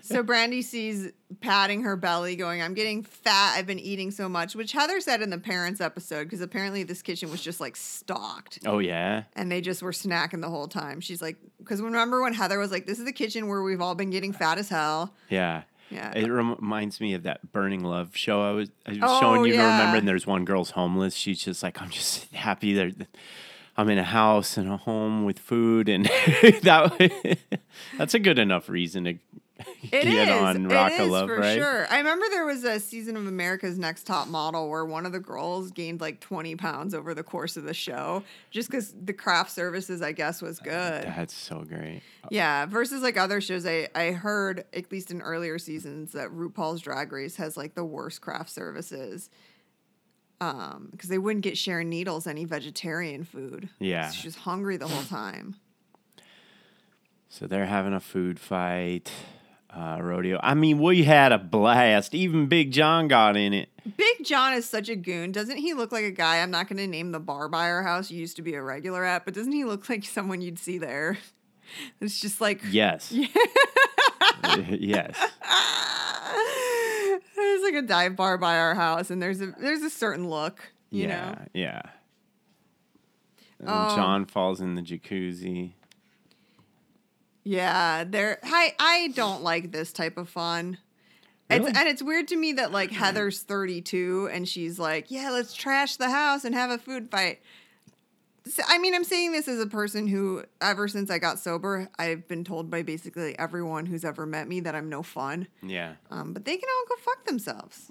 so 0.00 0.22
Brandy 0.22 0.62
sees 0.62 1.12
patting 1.40 1.82
her 1.84 1.96
belly, 1.96 2.36
going, 2.36 2.60
I'm 2.60 2.74
getting 2.74 3.02
fat. 3.02 3.54
I've 3.56 3.66
been 3.66 3.78
eating 3.78 4.10
so 4.10 4.28
much, 4.28 4.54
which 4.56 4.72
Heather 4.72 5.00
said 5.00 5.22
in 5.22 5.30
the 5.30 5.38
parents 5.38 5.80
episode, 5.80 6.24
because 6.24 6.40
apparently 6.40 6.82
this 6.82 7.02
kitchen 7.02 7.30
was 7.30 7.40
just 7.42 7.60
like 7.60 7.76
stocked. 7.76 8.58
Oh 8.66 8.78
yeah. 8.78 9.24
And 9.34 9.50
they 9.50 9.60
just 9.60 9.82
were 9.82 9.92
snacking 9.92 10.40
the 10.40 10.50
whole 10.50 10.68
time. 10.68 11.00
She's 11.00 11.22
like, 11.22 11.36
because 11.58 11.80
remember 11.80 12.20
when 12.22 12.34
Heather 12.34 12.58
was 12.58 12.70
like, 12.70 12.86
This 12.86 12.98
is 12.98 13.04
the 13.04 13.12
kitchen 13.12 13.48
where 13.48 13.62
we've 13.62 13.80
all 13.80 13.94
been 13.94 14.10
getting 14.10 14.32
fat 14.32 14.58
as 14.58 14.68
hell. 14.68 15.14
Yeah. 15.28 15.62
Yeah. 15.90 16.12
It 16.16 16.28
reminds 16.30 17.00
me 17.00 17.14
of 17.14 17.22
that 17.22 17.52
Burning 17.52 17.84
Love 17.84 18.16
show 18.16 18.42
I 18.42 18.50
was, 18.52 18.70
I 18.86 18.90
was 18.90 18.98
Oh, 19.02 19.20
showing 19.20 19.44
you 19.44 19.52
to 19.52 19.58
remember. 19.58 19.98
And 19.98 20.08
there's 20.08 20.26
one 20.26 20.44
girl's 20.44 20.70
homeless. 20.70 21.14
She's 21.14 21.42
just 21.44 21.62
like, 21.62 21.80
I'm 21.80 21.90
just 21.90 22.32
happy 22.34 22.72
that 22.74 23.06
I'm 23.76 23.88
in 23.90 23.98
a 23.98 24.04
house 24.04 24.56
and 24.56 24.70
a 24.70 24.76
home 24.76 25.24
with 25.24 25.38
food, 25.38 25.88
and 25.88 26.04
that 26.62 27.38
that's 27.98 28.14
a 28.14 28.18
good 28.18 28.38
enough 28.38 28.68
reason 28.68 29.04
to 29.04 29.10
It 29.90 30.04
is. 30.06 30.14
get 30.14 30.28
on 30.28 30.68
Rock 30.68 30.92
it 30.92 31.00
is 31.00 31.08
Love, 31.08 31.28
for 31.28 31.38
right? 31.38 31.56
sure. 31.56 31.86
I 31.90 31.98
remember 31.98 32.26
there 32.30 32.44
was 32.44 32.64
a 32.64 32.78
season 32.80 33.16
of 33.16 33.26
America's 33.26 33.78
Next 33.78 34.04
Top 34.06 34.28
Model 34.28 34.68
where 34.68 34.84
one 34.84 35.06
of 35.06 35.12
the 35.12 35.20
girls 35.20 35.70
gained 35.70 36.00
like 36.00 36.20
20 36.20 36.56
pounds 36.56 36.94
over 36.94 37.14
the 37.14 37.22
course 37.22 37.56
of 37.56 37.64
the 37.64 37.74
show 37.74 38.22
just 38.50 38.70
because 38.70 38.92
the 39.00 39.12
craft 39.12 39.50
services, 39.50 40.02
I 40.02 40.12
guess, 40.12 40.40
was 40.42 40.58
good. 40.60 41.04
That's 41.04 41.34
so 41.34 41.64
great. 41.68 42.02
Yeah, 42.30 42.66
versus 42.66 43.02
like 43.02 43.16
other 43.16 43.40
shows, 43.40 43.66
I, 43.66 43.88
I 43.94 44.12
heard, 44.12 44.64
at 44.72 44.90
least 44.92 45.10
in 45.10 45.20
earlier 45.20 45.58
seasons, 45.58 46.12
that 46.12 46.30
RuPaul's 46.30 46.80
Drag 46.80 47.10
Race 47.12 47.36
has 47.36 47.56
like 47.56 47.74
the 47.74 47.84
worst 47.84 48.20
craft 48.20 48.50
services. 48.50 49.30
Um, 50.44 50.88
because 50.90 51.08
they 51.08 51.16
wouldn't 51.18 51.42
get 51.42 51.56
Sharon 51.56 51.88
Needles 51.88 52.26
any 52.26 52.44
vegetarian 52.44 53.24
food. 53.24 53.70
Yeah. 53.78 54.10
She 54.10 54.26
was 54.26 54.36
hungry 54.36 54.76
the 54.76 54.88
whole 54.88 55.04
time. 55.04 55.56
So 57.28 57.46
they're 57.46 57.66
having 57.66 57.94
a 57.94 58.00
food 58.00 58.38
fight, 58.38 59.10
uh, 59.74 59.98
rodeo. 60.00 60.38
I 60.42 60.54
mean, 60.54 60.78
we 60.78 61.04
had 61.04 61.32
a 61.32 61.38
blast. 61.38 62.14
Even 62.14 62.46
Big 62.46 62.70
John 62.72 63.08
got 63.08 63.36
in 63.36 63.52
it. 63.54 63.70
Big 63.96 64.24
John 64.24 64.52
is 64.52 64.68
such 64.68 64.88
a 64.88 64.96
goon. 64.96 65.32
Doesn't 65.32 65.56
he 65.56 65.74
look 65.74 65.90
like 65.90 66.04
a 66.04 66.10
guy? 66.10 66.42
I'm 66.42 66.50
not 66.50 66.68
going 66.68 66.76
to 66.76 66.86
name 66.86 67.12
the 67.12 67.20
bar 67.20 67.48
by 67.48 67.70
our 67.70 67.82
house 67.82 68.10
you 68.10 68.20
used 68.20 68.36
to 68.36 68.42
be 68.42 68.54
a 68.54 68.62
regular 68.62 69.04
at, 69.04 69.24
but 69.24 69.34
doesn't 69.34 69.52
he 69.52 69.64
look 69.64 69.88
like 69.88 70.04
someone 70.04 70.40
you'd 70.42 70.58
see 70.58 70.78
there? 70.78 71.18
It's 72.00 72.20
just 72.20 72.42
like 72.42 72.60
Yes. 72.70 73.10
yes. 74.68 75.18
Like 77.64 77.74
a 77.74 77.86
dive 77.86 78.16
bar 78.16 78.38
by 78.38 78.58
our 78.58 78.74
house, 78.74 79.10
and 79.10 79.22
there's 79.22 79.40
a 79.40 79.46
there's 79.58 79.82
a 79.82 79.90
certain 79.90 80.28
look, 80.28 80.72
you 80.90 81.08
yeah. 81.08 81.08
know. 81.08 81.38
Yeah. 81.52 81.82
And 83.58 83.68
Oh. 83.68 83.96
John 83.96 84.26
falls 84.26 84.60
in 84.60 84.74
the 84.74 84.82
jacuzzi. 84.82 85.72
Yeah, 87.44 88.04
there. 88.04 88.38
I 88.42 88.74
I 88.78 89.08
don't 89.14 89.42
like 89.42 89.72
this 89.72 89.92
type 89.92 90.16
of 90.16 90.28
fun. 90.28 90.78
Really? 91.50 91.70
It's, 91.70 91.78
and 91.78 91.88
it's 91.88 92.02
weird 92.02 92.28
to 92.28 92.36
me 92.36 92.54
that 92.54 92.72
like 92.72 92.90
hmm. 92.90 92.96
Heather's 92.96 93.42
32 93.42 94.30
and 94.32 94.48
she's 94.48 94.78
like, 94.78 95.10
yeah, 95.10 95.30
let's 95.30 95.54
trash 95.54 95.96
the 95.96 96.10
house 96.10 96.44
and 96.44 96.54
have 96.54 96.70
a 96.70 96.78
food 96.78 97.10
fight. 97.10 97.40
I 98.68 98.78
mean, 98.78 98.94
I'm 98.94 99.04
saying 99.04 99.32
this 99.32 99.48
as 99.48 99.58
a 99.58 99.66
person 99.66 100.06
who, 100.06 100.44
ever 100.60 100.86
since 100.86 101.10
I 101.10 101.18
got 101.18 101.38
sober, 101.38 101.88
I've 101.98 102.28
been 102.28 102.44
told 102.44 102.70
by 102.70 102.82
basically 102.82 103.38
everyone 103.38 103.86
who's 103.86 104.04
ever 104.04 104.26
met 104.26 104.46
me 104.48 104.60
that 104.60 104.74
I'm 104.74 104.88
no 104.90 105.02
fun. 105.02 105.48
Yeah. 105.62 105.94
Um, 106.10 106.32
but 106.34 106.44
they 106.44 106.56
can 106.56 106.68
all 106.68 106.84
go 106.96 107.02
fuck 107.02 107.24
themselves. 107.24 107.90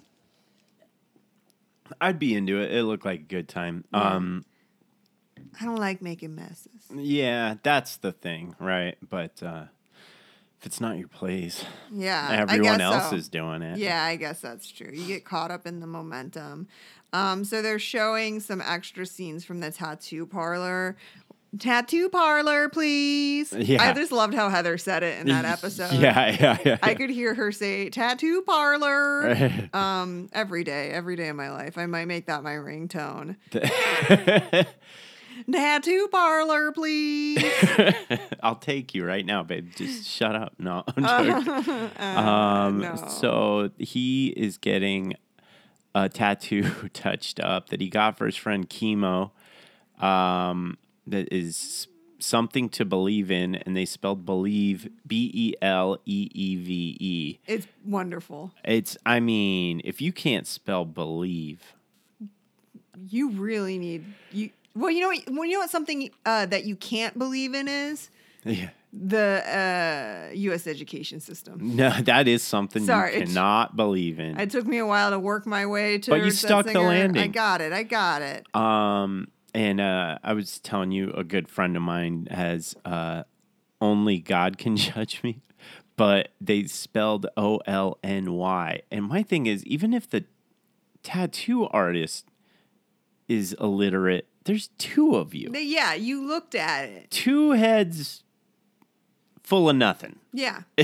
I'd 2.00 2.20
be 2.20 2.36
into 2.36 2.60
it. 2.62 2.72
It 2.72 2.84
looked 2.84 3.06
like 3.06 3.20
a 3.22 3.24
good 3.24 3.48
time. 3.48 3.84
Um, 3.94 4.46
I 5.60 5.66
don't 5.66 5.78
like 5.78 6.02
making 6.02 6.36
messes. 6.36 6.70
yeah, 6.94 7.56
that's 7.64 7.98
the 7.98 8.12
thing, 8.12 8.56
right? 8.60 8.96
But 9.08 9.44
uh, 9.44 9.66
if 10.60 10.66
it's 10.68 10.80
not 10.82 10.98
your 10.98 11.08
place, 11.10 11.64
Yeah, 11.92 12.26
I 12.30 12.38
everyone 12.38 12.80
else 12.82 13.10
so. 13.10 13.16
is 13.16 13.28
doing 13.28 13.62
it. 13.62 13.78
Yeah, 13.80 14.02
I 14.04 14.16
guess 14.16 14.40
that's 14.40 14.72
true. 14.72 14.92
You 14.94 15.06
get 15.06 15.26
caught 15.26 15.52
up 15.52 15.68
in 15.68 15.80
the 15.82 15.88
momentum. 15.88 16.68
Um, 17.14 17.46
so 17.46 17.62
they're 17.62 17.80
showing 17.80 18.40
some 18.42 18.60
extra 18.62 19.06
scenes 19.06 19.46
from 19.46 19.60
the 19.62 19.72
tattoo 19.72 20.26
parlor. 20.26 20.98
Tattoo 21.60 22.10
parlor, 22.10 22.68
please. 22.70 23.54
Yeah. 23.54 23.84
I 23.84 23.94
just 23.94 24.12
loved 24.12 24.34
how 24.34 24.50
Heather 24.50 24.80
said 24.80 25.04
it 25.04 25.20
in 25.20 25.28
that 25.28 25.46
episode. 25.60 25.94
Yeah, 25.94 26.30
yeah, 26.32 26.58
yeah. 26.66 26.78
I 26.82 26.96
could 26.96 27.12
hear 27.12 27.36
her 27.36 27.52
say 27.52 27.92
tattoo 27.92 28.42
parlor 28.42 29.70
um, 29.74 30.30
every 30.34 30.64
day, 30.64 30.90
every 30.90 31.16
day 31.16 31.30
of 31.30 31.36
my 31.36 31.52
life. 31.52 31.78
I 31.78 31.86
might 31.86 32.06
make 32.06 32.26
that 32.26 32.42
my 32.42 32.54
ringtone. 32.54 33.36
Tattoo 35.52 36.08
parlor, 36.12 36.72
please. 36.72 37.44
I'll 38.42 38.56
take 38.56 38.94
you 38.96 39.04
right 39.06 39.26
now, 39.26 39.44
babe. 39.44 39.72
Just 39.76 40.08
shut 40.08 40.36
up. 40.36 40.54
No, 40.58 40.84
I'm 40.96 41.44
joking. 41.46 41.74
um, 41.98 42.18
Uh, 42.18 42.70
no. 42.72 42.96
So 43.10 43.72
he 43.78 44.28
is 44.38 44.58
getting 44.58 45.16
a 45.96 46.10
tattoo 46.10 46.90
touched 46.94 47.40
up 47.40 47.70
that 47.70 47.82
he 47.82 47.90
got 47.90 48.18
for 48.18 48.26
his 48.26 48.36
friend 48.36 48.70
Chemo. 48.70 49.32
Um, 50.00 50.78
that 51.08 51.32
is 51.32 51.88
something 52.20 52.70
to 52.70 52.86
believe 52.86 53.30
in, 53.30 53.56
and 53.56 53.76
they 53.76 53.86
spelled 53.86 54.26
believe 54.26 54.90
B 55.06 55.30
E 55.34 55.54
L 55.62 56.00
E 56.06 56.30
E 56.34 56.56
V 56.56 56.98
E. 57.00 57.40
It's 57.46 57.68
wonderful. 57.86 58.52
It's, 58.64 58.98
I 59.06 59.20
mean, 59.20 59.82
if 59.84 60.02
you 60.02 60.12
can't 60.14 60.48
spell 60.48 60.86
believe, 60.86 61.74
You 63.08 63.32
really 63.32 63.78
need 63.78 64.06
you. 64.32 64.50
Well, 64.76 64.90
you 64.90 65.02
know 65.02 65.08
what? 65.10 65.24
Well, 65.30 65.46
you 65.46 65.54
know 65.54 65.60
what? 65.60 65.70
Something 65.70 66.10
uh, 66.26 66.46
that 66.48 66.66
you 66.66 66.76
can't 66.76 67.18
believe 67.20 67.54
in 67.54 67.68
is 67.68 68.10
yeah. 68.44 68.70
The 68.96 70.30
uh, 70.30 70.34
U.S. 70.34 70.68
education 70.68 71.20
system. 71.20 71.60
No, 71.74 71.90
that 72.02 72.28
is 72.28 72.44
something 72.44 72.86
Sorry, 72.86 73.18
you 73.20 73.26
cannot 73.26 73.76
believe 73.76 74.20
in. 74.20 74.40
It 74.40 74.52
took 74.52 74.68
me 74.68 74.78
a 74.78 74.86
while 74.86 75.10
to 75.10 75.18
work 75.20 75.48
my 75.48 75.66
way 75.66 75.98
to. 75.98 76.12
But 76.12 76.24
you 76.24 76.30
stuck 76.32 76.68
the 76.68 76.80
landing. 76.80 77.22
I 77.24 77.28
got 77.28 77.62
it. 77.62 77.74
I 77.74 77.84
got 77.84 78.22
it. 78.22 78.46
Um, 78.56 79.30
and 79.56 79.82
uh, 79.82 80.20
I 80.24 80.34
was 80.34 80.60
telling 80.60 80.92
you, 80.92 81.12
a 81.12 81.24
good 81.24 81.48
friend 81.50 81.76
of 81.76 81.82
mine 81.82 82.28
has 82.30 82.76
uh, 82.86 83.24
only 83.82 84.20
God 84.20 84.58
can 84.60 84.78
judge 84.78 85.24
me, 85.24 85.42
but 85.96 86.30
they 86.40 86.66
spelled 86.66 87.26
O 87.36 87.58
L 87.66 87.98
N 88.04 88.34
Y. 88.34 88.82
And 88.92 89.06
my 89.06 89.24
thing 89.24 89.48
is, 89.48 89.66
even 89.66 89.94
if 89.94 90.08
the 90.08 90.26
tattoo 91.02 91.66
artist 91.68 92.28
is 93.28 93.54
illiterate, 93.60 94.28
there's 94.44 94.68
two 94.78 95.16
of 95.16 95.34
you, 95.34 95.52
yeah, 95.54 95.94
you 95.96 96.26
looked 96.26 96.54
at 96.54 96.90
it. 96.90 97.10
two 97.10 97.52
heads 97.52 98.24
full 99.44 99.70
of 99.70 99.76
nothing. 99.76 100.18
Yeah. 100.32 100.62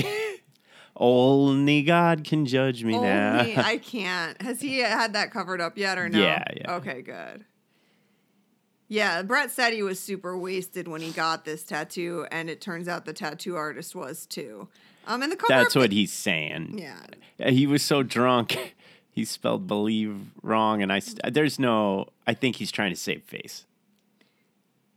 Only 0.96 1.82
God 1.82 2.24
can 2.24 2.44
judge 2.44 2.84
me 2.84 2.98
now. 2.98 3.40
I 3.40 3.78
can't. 3.82 4.40
Has 4.42 4.60
he 4.60 4.78
had 4.80 5.14
that 5.14 5.30
covered 5.30 5.60
up 5.60 5.78
yet 5.78 5.98
or 5.98 6.08
no? 6.08 6.20
Yeah, 6.20 6.44
yeah. 6.54 6.74
Okay, 6.74 7.00
good. 7.00 7.44
Yeah, 8.86 9.22
Bret 9.22 9.50
said 9.50 9.72
he 9.72 9.82
was 9.82 10.00
super 10.00 10.36
wasted 10.36 10.88
when 10.88 11.00
he 11.00 11.10
got 11.12 11.44
this 11.44 11.62
tattoo, 11.62 12.26
and 12.32 12.50
it 12.50 12.60
turns 12.60 12.88
out 12.88 13.04
the 13.04 13.12
tattoo 13.12 13.54
artist 13.56 13.94
was 13.94 14.26
too. 14.26 14.68
Um, 15.06 15.22
and 15.22 15.30
the 15.32 15.36
cover. 15.36 15.46
That's 15.48 15.74
what 15.76 15.92
he's 15.92 16.12
saying. 16.12 16.78
Yeah. 16.78 17.50
He 17.50 17.66
was 17.66 17.82
so 17.82 18.02
drunk, 18.02 18.74
he 19.10 19.24
spelled 19.24 19.66
believe 19.66 20.16
wrong, 20.42 20.82
and 20.82 20.92
I 20.92 20.98
st- 20.98 21.32
there's 21.32 21.58
no. 21.58 22.08
I 22.26 22.34
think 22.34 22.56
he's 22.56 22.72
trying 22.72 22.90
to 22.90 22.96
save 22.96 23.22
face. 23.22 23.64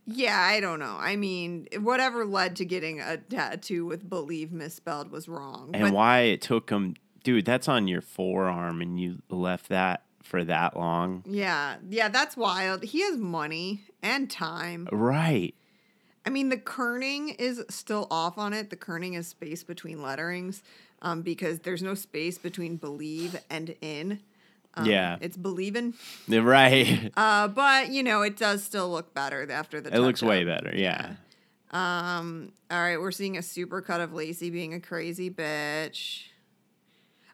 Yeah, 0.06 0.38
I 0.38 0.60
don't 0.60 0.78
know. 0.78 0.96
I 0.98 1.16
mean, 1.16 1.66
whatever 1.80 2.24
led 2.24 2.56
to 2.56 2.64
getting 2.64 3.00
a 3.00 3.16
tattoo 3.16 3.86
with 3.86 4.08
believe 4.08 4.52
misspelled 4.52 5.10
was 5.10 5.28
wrong. 5.28 5.70
And 5.72 5.84
but 5.84 5.92
why 5.92 6.20
it 6.20 6.42
took 6.42 6.70
him, 6.70 6.94
dude? 7.22 7.44
That's 7.44 7.68
on 7.68 7.88
your 7.88 8.02
forearm, 8.02 8.82
and 8.82 9.00
you 9.00 9.22
left 9.30 9.68
that 9.70 10.02
for 10.22 10.44
that 10.44 10.76
long, 10.76 11.22
yeah, 11.26 11.76
yeah, 11.88 12.08
that's 12.08 12.36
wild. 12.36 12.82
He 12.82 13.02
has 13.02 13.16
money 13.16 13.82
and 14.02 14.30
time. 14.30 14.88
right? 14.90 15.54
I 16.26 16.30
mean, 16.30 16.48
the 16.48 16.56
kerning 16.56 17.36
is 17.38 17.62
still 17.68 18.06
off 18.10 18.38
on 18.38 18.54
it. 18.54 18.70
The 18.70 18.76
kerning 18.76 19.16
is 19.16 19.28
space 19.28 19.62
between 19.62 20.00
letterings 20.00 20.62
um, 21.02 21.20
because 21.20 21.60
there's 21.60 21.82
no 21.82 21.94
space 21.94 22.38
between 22.38 22.76
believe 22.76 23.38
and 23.50 23.74
in. 23.82 24.20
Um, 24.76 24.86
Yeah. 24.86 25.16
It's 25.20 25.36
believing. 25.36 25.94
Right. 26.28 27.12
Uh, 27.16 27.48
but, 27.48 27.90
you 27.90 28.02
know, 28.02 28.22
it 28.22 28.36
does 28.36 28.62
still 28.64 28.90
look 28.90 29.14
better 29.14 29.50
after 29.50 29.80
the 29.80 29.94
it 29.94 30.00
looks 30.00 30.20
touch-up. 30.20 30.30
way 30.30 30.44
better. 30.44 30.72
Yeah. 30.74 31.14
Um, 31.70 32.52
all 32.70 32.78
right, 32.80 33.00
we're 33.00 33.10
seeing 33.10 33.36
a 33.36 33.42
super 33.42 33.80
cut 33.80 34.00
of 34.00 34.12
Lacey 34.12 34.50
being 34.50 34.74
a 34.74 34.80
crazy 34.80 35.28
bitch. 35.30 36.24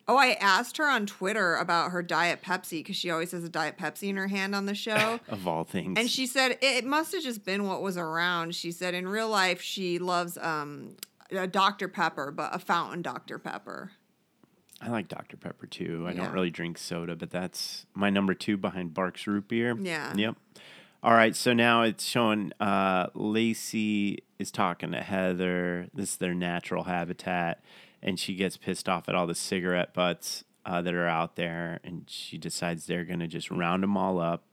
Oh, 0.08 0.16
I 0.16 0.32
asked 0.40 0.78
her 0.78 0.88
on 0.88 1.06
Twitter 1.06 1.54
about 1.56 1.92
her 1.92 2.02
Diet 2.02 2.42
Pepsi 2.42 2.78
because 2.80 2.96
she 2.96 3.10
always 3.10 3.30
has 3.32 3.44
a 3.44 3.48
Diet 3.48 3.76
Pepsi 3.78 4.08
in 4.08 4.16
her 4.16 4.26
hand 4.28 4.54
on 4.54 4.66
the 4.66 4.74
show. 4.86 5.20
Of 5.28 5.46
all 5.46 5.64
things. 5.64 5.98
And 5.98 6.10
she 6.10 6.26
said 6.26 6.58
it 6.62 6.84
must 6.84 7.12
have 7.12 7.22
just 7.22 7.44
been 7.44 7.66
what 7.68 7.82
was 7.82 7.96
around. 7.96 8.54
She 8.54 8.72
said 8.72 8.94
in 8.94 9.06
real 9.06 9.28
life 9.28 9.60
she 9.60 9.98
loves 9.98 10.36
um, 10.38 10.96
a 11.30 11.46
Dr. 11.46 11.86
Pepper, 11.86 12.30
but 12.32 12.54
a 12.54 12.58
fountain 12.58 13.02
Dr. 13.02 13.38
Pepper. 13.38 13.92
I 14.80 14.88
like 14.88 15.08
Dr 15.08 15.36
Pepper 15.36 15.66
too. 15.66 16.04
I 16.06 16.12
Yeah. 16.12 16.24
don't 16.24 16.32
really 16.32 16.50
drink 16.50 16.78
soda, 16.78 17.14
but 17.16 17.30
that's 17.30 17.86
my 17.94 18.08
number 18.10 18.34
two 18.34 18.56
behind 18.56 18.94
Barq's 18.94 19.26
Root 19.26 19.48
Beer. 19.48 19.76
Yeah. 19.78 20.14
Yep. 20.16 20.36
All 21.02 21.12
right, 21.12 21.34
so 21.34 21.52
now 21.54 21.82
it's 21.82 22.04
showing 22.04 22.52
uh, 22.60 23.06
Lacey 23.14 24.18
is 24.38 24.50
talking 24.50 24.92
to 24.92 25.00
Heather. 25.00 25.88
This 25.94 26.10
is 26.12 26.16
their 26.18 26.34
natural 26.34 26.84
habitat, 26.84 27.62
and 28.02 28.18
she 28.20 28.34
gets 28.34 28.58
pissed 28.58 28.86
off 28.88 29.08
at 29.08 29.14
all 29.14 29.26
the 29.26 29.34
cigarette 29.34 29.94
butts 29.94 30.44
uh, 30.66 30.82
that 30.82 30.92
are 30.92 31.06
out 31.08 31.36
there, 31.36 31.80
and 31.84 32.04
she 32.06 32.36
decides 32.36 32.84
they're 32.86 33.04
gonna 33.06 33.26
just 33.28 33.50
round 33.50 33.82
them 33.82 33.96
all 33.96 34.18
up 34.20 34.44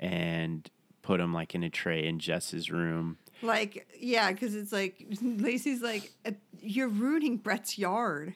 and 0.00 0.68
put 1.02 1.18
them 1.18 1.32
like 1.32 1.54
in 1.54 1.62
a 1.62 1.70
tray 1.70 2.04
in 2.04 2.18
Jess's 2.18 2.70
room. 2.72 3.18
Like, 3.42 3.86
yeah, 3.98 4.32
because 4.32 4.54
it's 4.56 4.72
like 4.72 5.06
Lacey's 5.22 5.82
like, 5.82 6.12
"Uh, 6.26 6.32
you're 6.60 6.88
ruining 6.88 7.36
Bret's 7.36 7.78
yard. 7.78 8.34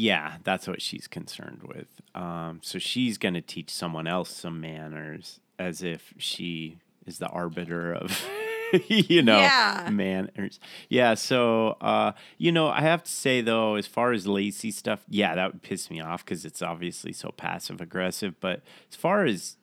Yeah, 0.00 0.36
that's 0.44 0.66
what 0.66 0.80
she's 0.80 1.06
concerned 1.06 1.62
with. 1.64 1.88
Um, 2.14 2.60
so 2.62 2.78
she's 2.78 3.18
going 3.18 3.34
to 3.34 3.42
teach 3.42 3.68
someone 3.70 4.06
else 4.06 4.30
some 4.30 4.60
manners 4.60 5.40
as 5.58 5.82
if 5.82 6.14
she 6.16 6.78
is 7.06 7.18
the 7.18 7.26
arbiter 7.28 7.92
of, 7.92 8.24
you 8.88 9.20
know, 9.22 9.38
Yeah. 9.40 9.88
manners. 9.92 10.58
Yeah. 10.88 11.12
So, 11.14 11.76
uh, 11.82 12.12
you 12.38 12.50
know, 12.50 12.68
I 12.68 12.80
have 12.80 13.02
to 13.04 13.10
say, 13.10 13.42
though, 13.42 13.74
as 13.74 13.86
far 13.86 14.12
as 14.12 14.26
Lacey 14.26 14.70
stuff, 14.70 15.00
yeah, 15.08 15.34
that 15.34 15.52
would 15.52 15.62
piss 15.62 15.90
me 15.90 16.00
off 16.00 16.24
because 16.24 16.46
it's 16.46 16.62
obviously 16.62 17.12
so 17.12 17.30
passive 17.36 17.80
aggressive. 17.82 18.40
But 18.40 18.62
as 18.90 18.96
far 18.96 19.26
as 19.26 19.56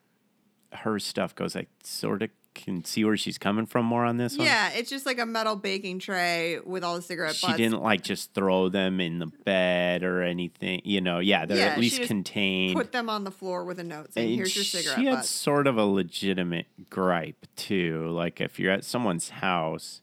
her 0.72 1.00
stuff 1.00 1.34
goes, 1.34 1.56
I 1.56 1.66
sort 1.84 2.22
of 2.22 2.30
can 2.58 2.84
see 2.84 3.06
where 3.06 3.16
she's 3.16 3.38
coming 3.38 3.66
from 3.66 3.86
more 3.86 4.04
on 4.04 4.18
this 4.18 4.38
one. 4.38 4.46
Yeah, 4.48 4.70
it's 4.72 4.90
just 4.90 5.06
like 5.06 5.20
a 5.20 5.26
metal 5.26 5.56
baking 5.56 6.00
tray 6.00 6.60
with 6.66 6.84
all 6.84 6.96
the 6.96 7.02
cigarette 7.02 7.36
She 7.36 7.48
butts. 7.48 7.58
didn't 7.58 7.82
like 7.82 8.02
just 8.02 8.34
throw 8.34 8.68
them 8.70 9.00
in 9.00 9.20
the 9.20 9.28
bed 9.28 10.04
or 10.04 10.22
anything. 10.24 10.82
You 10.84 11.00
know, 11.02 11.20
yeah, 11.20 11.46
they're 11.46 11.58
Yeah, 11.58 11.66
at 11.68 11.76
she 11.76 11.82
least 11.82 11.98
just 11.98 12.08
contained. 12.08 12.76
put 12.76 12.92
them 12.92 13.10
on 13.10 13.24
the 13.24 13.32
floor 13.32 13.64
with 13.64 13.80
a 13.80 13.84
note 13.84 14.14
saying, 14.14 14.28
And 14.30 14.36
"Here's 14.36 14.56
your 14.56 14.66
cigarette 14.66 15.00
She 15.00 15.06
had 15.06 15.16
butts." 15.18 15.30
sort 15.30 15.68
of 15.68 15.78
a 15.78 15.86
legitimate 15.86 16.66
gripe 16.90 17.46
too. 17.56 18.10
Like 18.10 18.42
if 18.42 18.60
you're 18.60 18.72
at 18.74 18.84
someone's 18.84 19.30
house, 19.30 20.02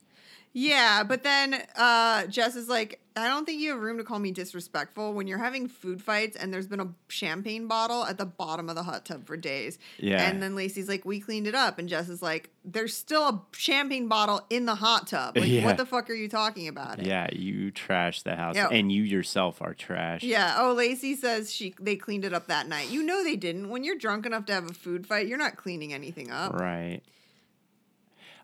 Yeah, 0.57 1.03
but 1.03 1.25
then 1.25 1.61
uh, 1.77 2.27
Jess 2.29 2.55
is 2.55 2.69
like, 2.69 3.01
I 3.17 3.27
don't 3.27 3.45
think 3.45 3.61
you 3.61 3.71
have 3.71 3.81
room 3.81 3.99
to 3.99 4.05
call 4.05 4.21
me 4.21 4.31
disrespectful 4.31 5.13
when 5.13 5.27
you're 5.27 5.39
having 5.39 5.67
food 5.67 6.01
fights 6.01 6.37
and 6.37 6.55
there's 6.55 6.69
been 6.69 6.79
a 6.79 6.89
champagne 7.09 7.67
bottle 7.67 8.05
at 8.05 8.19
the 8.19 8.25
bottom 8.25 8.69
of 8.69 8.77
the 8.77 8.85
hot 8.85 9.05
tub 9.05 9.27
for 9.27 9.37
days. 9.37 9.81
Yeah. 9.99 10.23
And 10.29 10.41
then 10.41 10.55
Lacey's 10.55 10.89
like, 10.89 11.05
we 11.05 11.19
cleaned 11.19 11.49
it 11.49 11.57
up. 11.57 11.81
And 11.81 11.89
Jess 11.89 12.09
is 12.09 12.23
like, 12.23 12.51
there's 12.65 12.97
still 12.97 13.23
a 13.29 13.43
champagne 13.51 14.07
bottle 14.07 14.43
in 14.49 14.65
the 14.65 14.77
hot 14.77 15.09
tub. 15.09 15.37
Like, 15.37 15.49
Yeah. 15.49 15.65
what 15.65 15.77
the 15.77 15.87
fuck 15.87 16.09
are 16.09 16.15
you 16.15 16.29
talking 16.29 16.69
about? 16.69 17.01
It? 17.01 17.07
yeah, 17.07 17.27
you 17.33 17.73
trash 17.73 18.23
the 18.23 18.37
house, 18.37 18.55
Yeah. 18.55 18.69
and 18.71 18.93
you 18.93 19.03
yourself 19.03 19.61
are 19.61 19.75
trash. 19.75 20.23
Yeah. 20.23 20.55
Oh, 20.59 20.73
Lacey 20.73 21.17
says 21.17 21.53
she 21.53 21.75
they 21.81 21.97
cleaned 21.97 22.25
it 22.25 22.33
up 22.33 22.47
that 22.47 22.69
night. 22.69 22.91
You 22.91 23.03
know 23.03 23.25
they 23.25 23.35
didn't. 23.37 23.71
When 23.71 23.83
you're 23.83 23.99
drunk 23.99 24.25
enough 24.25 24.47
to 24.47 24.53
have 24.53 24.71
a 24.71 24.75
food 24.75 25.05
fight, 25.05 25.27
you're 25.27 25.37
not 25.39 25.57
cleaning 25.57 25.93
anything 25.93 26.31
up. 26.31 26.53
Right. 26.53 27.01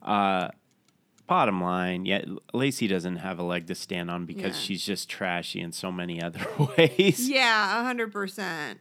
Uh, 0.03 0.49
bottom 1.31 1.61
line, 1.63 2.05
yeah, 2.07 2.25
Lacey 2.53 2.89
doesn't 2.89 3.19
have 3.19 3.39
a 3.39 3.43
leg 3.45 3.69
to 3.69 3.75
stand 3.77 4.11
on 4.11 4.27
because 4.27 4.57
Yeah. 4.57 4.63
she's 4.63 4.85
just 4.85 5.09
trashy 5.09 5.61
in 5.61 5.71
so 5.71 5.93
many 5.93 6.21
other 6.21 6.45
ways. 6.77 7.31
Yeah, 7.31 7.81
a 7.81 7.85
hundred 7.85 8.11
percent. 8.13 8.81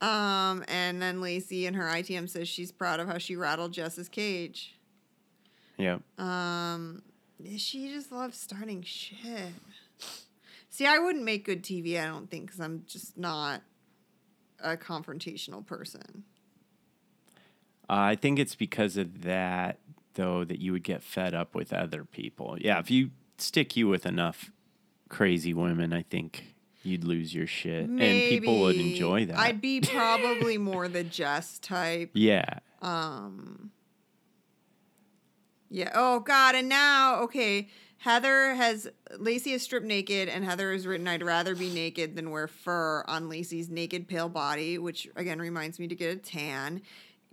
Um, 0.00 0.64
and 0.68 1.02
then 1.02 1.20
Lacey 1.20 1.66
in 1.66 1.74
her 1.74 1.84
ITM 1.84 2.30
says 2.30 2.48
she's 2.48 2.72
proud 2.72 2.98
of 2.98 3.08
how 3.08 3.18
she 3.18 3.36
rattled 3.36 3.72
Jess's 3.74 4.08
cage. 4.08 4.74
Yep. 5.76 6.00
Um, 6.18 7.02
she 7.58 7.92
just 7.92 8.10
loves 8.10 8.38
starting 8.40 8.82
shit. 8.82 9.52
See, 10.70 10.86
I 10.86 10.98
wouldn't 10.98 11.24
make 11.26 11.44
good 11.44 11.62
TV, 11.62 12.00
I 12.02 12.06
don't 12.06 12.30
think, 12.30 12.46
because 12.46 12.60
I'm 12.60 12.84
just 12.88 13.18
not 13.18 13.60
a 14.64 14.78
confrontational 14.78 15.64
person. 15.66 16.24
Uh, 17.90 18.14
I 18.14 18.16
think 18.16 18.38
it's 18.38 18.54
because 18.54 18.96
of 18.96 19.22
that, 19.24 19.78
though, 20.14 20.44
that 20.44 20.58
you 20.60 20.72
would 20.72 20.82
get 20.84 21.02
fed 21.02 21.34
up 21.34 21.54
with 21.54 21.72
other 21.72 22.04
people. 22.04 22.56
Yeah, 22.60 22.78
if 22.78 22.90
you 22.90 23.10
stick 23.38 23.76
you 23.76 23.88
with 23.88 24.06
enough 24.06 24.50
crazy 25.08 25.52
women, 25.54 25.92
I 25.92 26.02
think 26.02 26.54
you'd 26.82 27.04
lose 27.04 27.34
your 27.34 27.46
shit, 27.46 27.88
and 27.88 27.98
people 28.00 28.60
would 28.60 28.76
enjoy 28.76 29.26
that. 29.26 29.38
I'd 29.38 29.60
be 29.60 29.80
probably 29.82 30.58
more 30.58 30.88
the 30.88 31.04
Jess 31.04 31.58
type. 31.58 32.10
yeah, 32.14 32.58
Um. 32.80 33.70
Yeah. 35.70 35.90
Oh 35.94 36.20
God. 36.20 36.54
And 36.54 36.68
now, 36.68 37.20
okay. 37.22 37.68
Heather 37.96 38.54
has 38.54 38.88
Lacey 39.16 39.52
is 39.52 39.62
stripped 39.62 39.86
naked, 39.86 40.28
and 40.28 40.44
Heather 40.44 40.72
has 40.72 40.86
written, 40.88 41.06
"I'd 41.06 41.22
rather 41.22 41.54
be 41.54 41.70
naked 41.70 42.16
than 42.16 42.30
wear 42.32 42.48
fur 42.48 43.04
on 43.06 43.28
Lacey's 43.28 43.70
naked, 43.70 44.08
pale 44.08 44.28
body," 44.28 44.76
which 44.76 45.08
again 45.14 45.38
reminds 45.38 45.78
me 45.78 45.86
to 45.86 45.94
get 45.94 46.12
a 46.12 46.18
tan. 46.18 46.82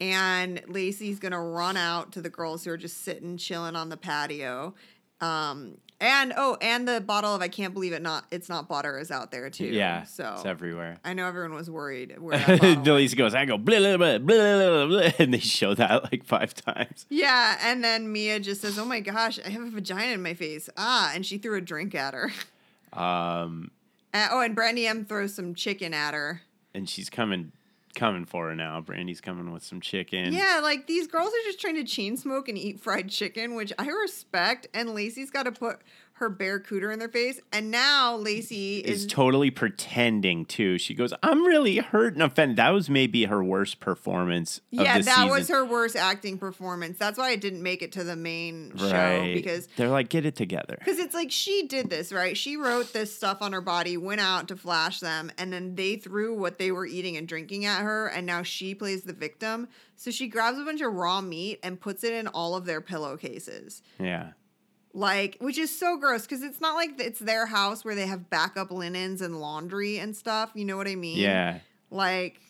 And 0.01 0.61
Lacey's 0.67 1.19
gonna 1.19 1.41
run 1.43 1.77
out 1.77 2.11
to 2.13 2.21
the 2.21 2.29
girls 2.29 2.63
who 2.65 2.71
are 2.71 2.77
just 2.77 3.03
sitting, 3.03 3.37
chilling 3.37 3.75
on 3.75 3.89
the 3.89 3.97
patio. 3.97 4.73
Um, 5.21 5.77
and 6.01 6.31
oh, 6.37 6.57
and 6.61 6.87
the 6.87 7.01
bottle 7.01 7.35
of 7.35 7.41
"I 7.41 7.49
can't 7.49 7.73
believe 7.73 7.91
it 7.91 8.01
not 8.01 8.23
it's 8.31 8.47
not 8.47 8.69
butter" 8.69 8.97
is 8.97 9.11
out 9.11 9.31
there 9.31 9.49
too. 9.49 9.65
yeah. 9.65 10.03
So 10.03 10.31
it's 10.37 10.45
everywhere. 10.45 10.97
I 11.03 11.13
know 11.13 11.27
everyone 11.27 11.53
was 11.53 11.69
worried 11.69 12.15
where 12.21 12.37
that 12.39 12.47
bottle 12.47 12.75
went. 12.75 12.87
Lacey 12.87 13.17
goes, 13.17 13.35
I 13.35 13.43
go 13.43 13.57
blah 13.57 13.97
blah 13.97 14.17
blah, 14.17 15.09
and 15.19 15.33
they 15.33 15.39
show 15.39 15.73
that 15.73 16.05
like 16.05 16.23
five 16.23 16.53
times. 16.53 17.05
Yeah, 17.09 17.57
and 17.61 17.83
then 17.83 18.13
Mia 18.13 18.39
just 18.39 18.61
says, 18.61 18.79
"Oh 18.79 18.85
my 18.85 19.01
gosh, 19.01 19.39
I 19.45 19.49
have 19.49 19.61
a 19.61 19.69
vagina 19.69 20.13
in 20.13 20.21
my 20.23 20.33
face." 20.35 20.69
Ah, 20.77 21.11
and 21.13 21.25
she 21.25 21.37
threw 21.37 21.57
a 21.57 21.61
drink 21.61 21.93
at 21.95 22.13
her. 22.13 22.31
Um, 22.93 23.71
Uh, 24.11 24.27
oh, 24.31 24.41
and 24.41 24.55
Brandy 24.55 24.87
M 24.87 25.05
throws 25.05 25.35
some 25.35 25.53
chicken 25.53 25.93
at 25.93 26.15
her. 26.15 26.41
and 26.73 26.89
she's 26.89 27.11
coming, 27.11 27.51
coming 27.99 28.25
for 28.25 28.47
her 28.47 28.55
now. 28.55 28.79
Brandy's 28.79 29.21
coming 29.21 29.51
with 29.51 29.61
some 29.61 29.81
chicken. 29.81 30.33
Yeah, 30.33 30.61
like 30.63 30.87
these 30.87 31.05
girls 31.05 31.27
are 31.27 31.45
just 31.45 31.59
trying 31.59 31.75
to 31.75 31.83
chain 31.83 32.15
smoke 32.15 32.47
and 32.47 32.57
eat 32.57 32.79
fried 32.79 33.09
chicken, 33.09 33.55
which 33.55 33.73
I 33.77 33.87
respect. 33.87 34.67
And 34.73 34.95
Lacey's 34.95 35.29
got 35.29 35.43
to 35.43 35.51
put 35.51 35.79
her 36.19 36.29
bare 36.29 36.59
cooter 36.59 36.91
in 36.93 36.99
their 36.99 37.09
face, 37.09 37.39
and 37.51 37.71
now 37.71 38.15
Lacey 38.15 38.79
is 38.79 39.05
is. 39.05 39.07
totally 39.07 39.49
pretending 39.49 40.45
too. 40.45 40.77
She 40.77 40.93
goes, 40.93 41.13
"I'm 41.23 41.43
really 41.43 41.77
hurt 41.77 42.13
and 42.13 42.23
offended." 42.23 42.57
That 42.57 42.69
was 42.69 42.89
maybe 42.89 43.25
her 43.25 43.43
worst 43.43 43.79
performance. 43.79 44.57
Of 44.57 44.85
yeah, 44.85 44.99
that 44.99 45.05
season. 45.05 45.29
was 45.29 45.47
her 45.49 45.65
worst 45.65 45.95
acting 45.95 46.37
performance. 46.37 46.97
That's 46.97 47.17
why 47.17 47.31
it 47.31 47.41
didn't 47.41 47.63
make 47.63 47.81
it 47.81 47.91
to 47.93 48.03
the 48.03 48.15
main 48.15 48.73
show 48.77 49.31
because 49.33 49.67
they're 49.75 49.89
like, 49.89 50.09
"Get 50.09 50.25
it 50.25 50.35
together." 50.35 50.75
Because 50.79 50.99
it's 50.99 51.13
like 51.15 51.31
she 51.31 51.67
did 51.67 51.89
this, 51.89 52.11
right? 52.11 52.37
She 52.37 52.57
wrote 52.57 52.93
this 52.93 53.15
stuff 53.15 53.41
on 53.41 53.53
her 53.53 53.61
body, 53.61 53.97
went 53.97 54.21
out 54.21 54.47
to 54.49 54.55
flash 54.55 54.99
them, 54.99 55.31
and 55.37 55.51
then 55.51 55.75
they 55.75 55.95
threw 55.95 56.33
what 56.37 56.57
they 56.59 56.71
were 56.71 56.85
eating 56.85 57.17
and 57.17 57.27
drinking 57.27 57.65
at 57.65 57.81
her, 57.81 58.07
and 58.07 58.25
now 58.25 58.43
she 58.43 58.75
plays 58.75 59.03
the 59.03 59.13
victim. 59.13 59.67
So 59.95 60.11
she 60.11 60.27
grabs 60.27 60.57
a 60.57 60.63
bunch 60.63 60.81
of 60.81 60.93
raw 60.93 61.19
meat 61.21 61.59
and 61.61 61.79
puts 61.79 62.03
it 62.03 62.13
in 62.13 62.27
all 62.27 62.55
of 62.55 62.65
their 62.65 62.79
pillowcases. 62.81 63.81
Yeah, 63.99 64.31
Like, 64.93 65.37
which 65.39 65.57
is 65.57 65.77
so 65.77 65.97
gross 65.97 66.23
because 66.23 66.41
it's 66.41 66.59
not 66.59 66.75
like 66.75 66.99
it's 66.99 67.19
their 67.19 67.45
house 67.45 67.85
where 67.85 67.93
they 67.95 68.07
have 68.07 68.29
backup 68.29 68.71
linens 68.71 69.21
and 69.21 69.39
laundry 69.39 69.99
and 69.99 70.15
stuff. 70.15 70.51
You 70.55 70.65
know 70.65 70.77
what 70.77 70.87
I 70.87 70.95
mean? 70.95 71.17
yeah. 71.17 71.59
Like, 71.91 72.41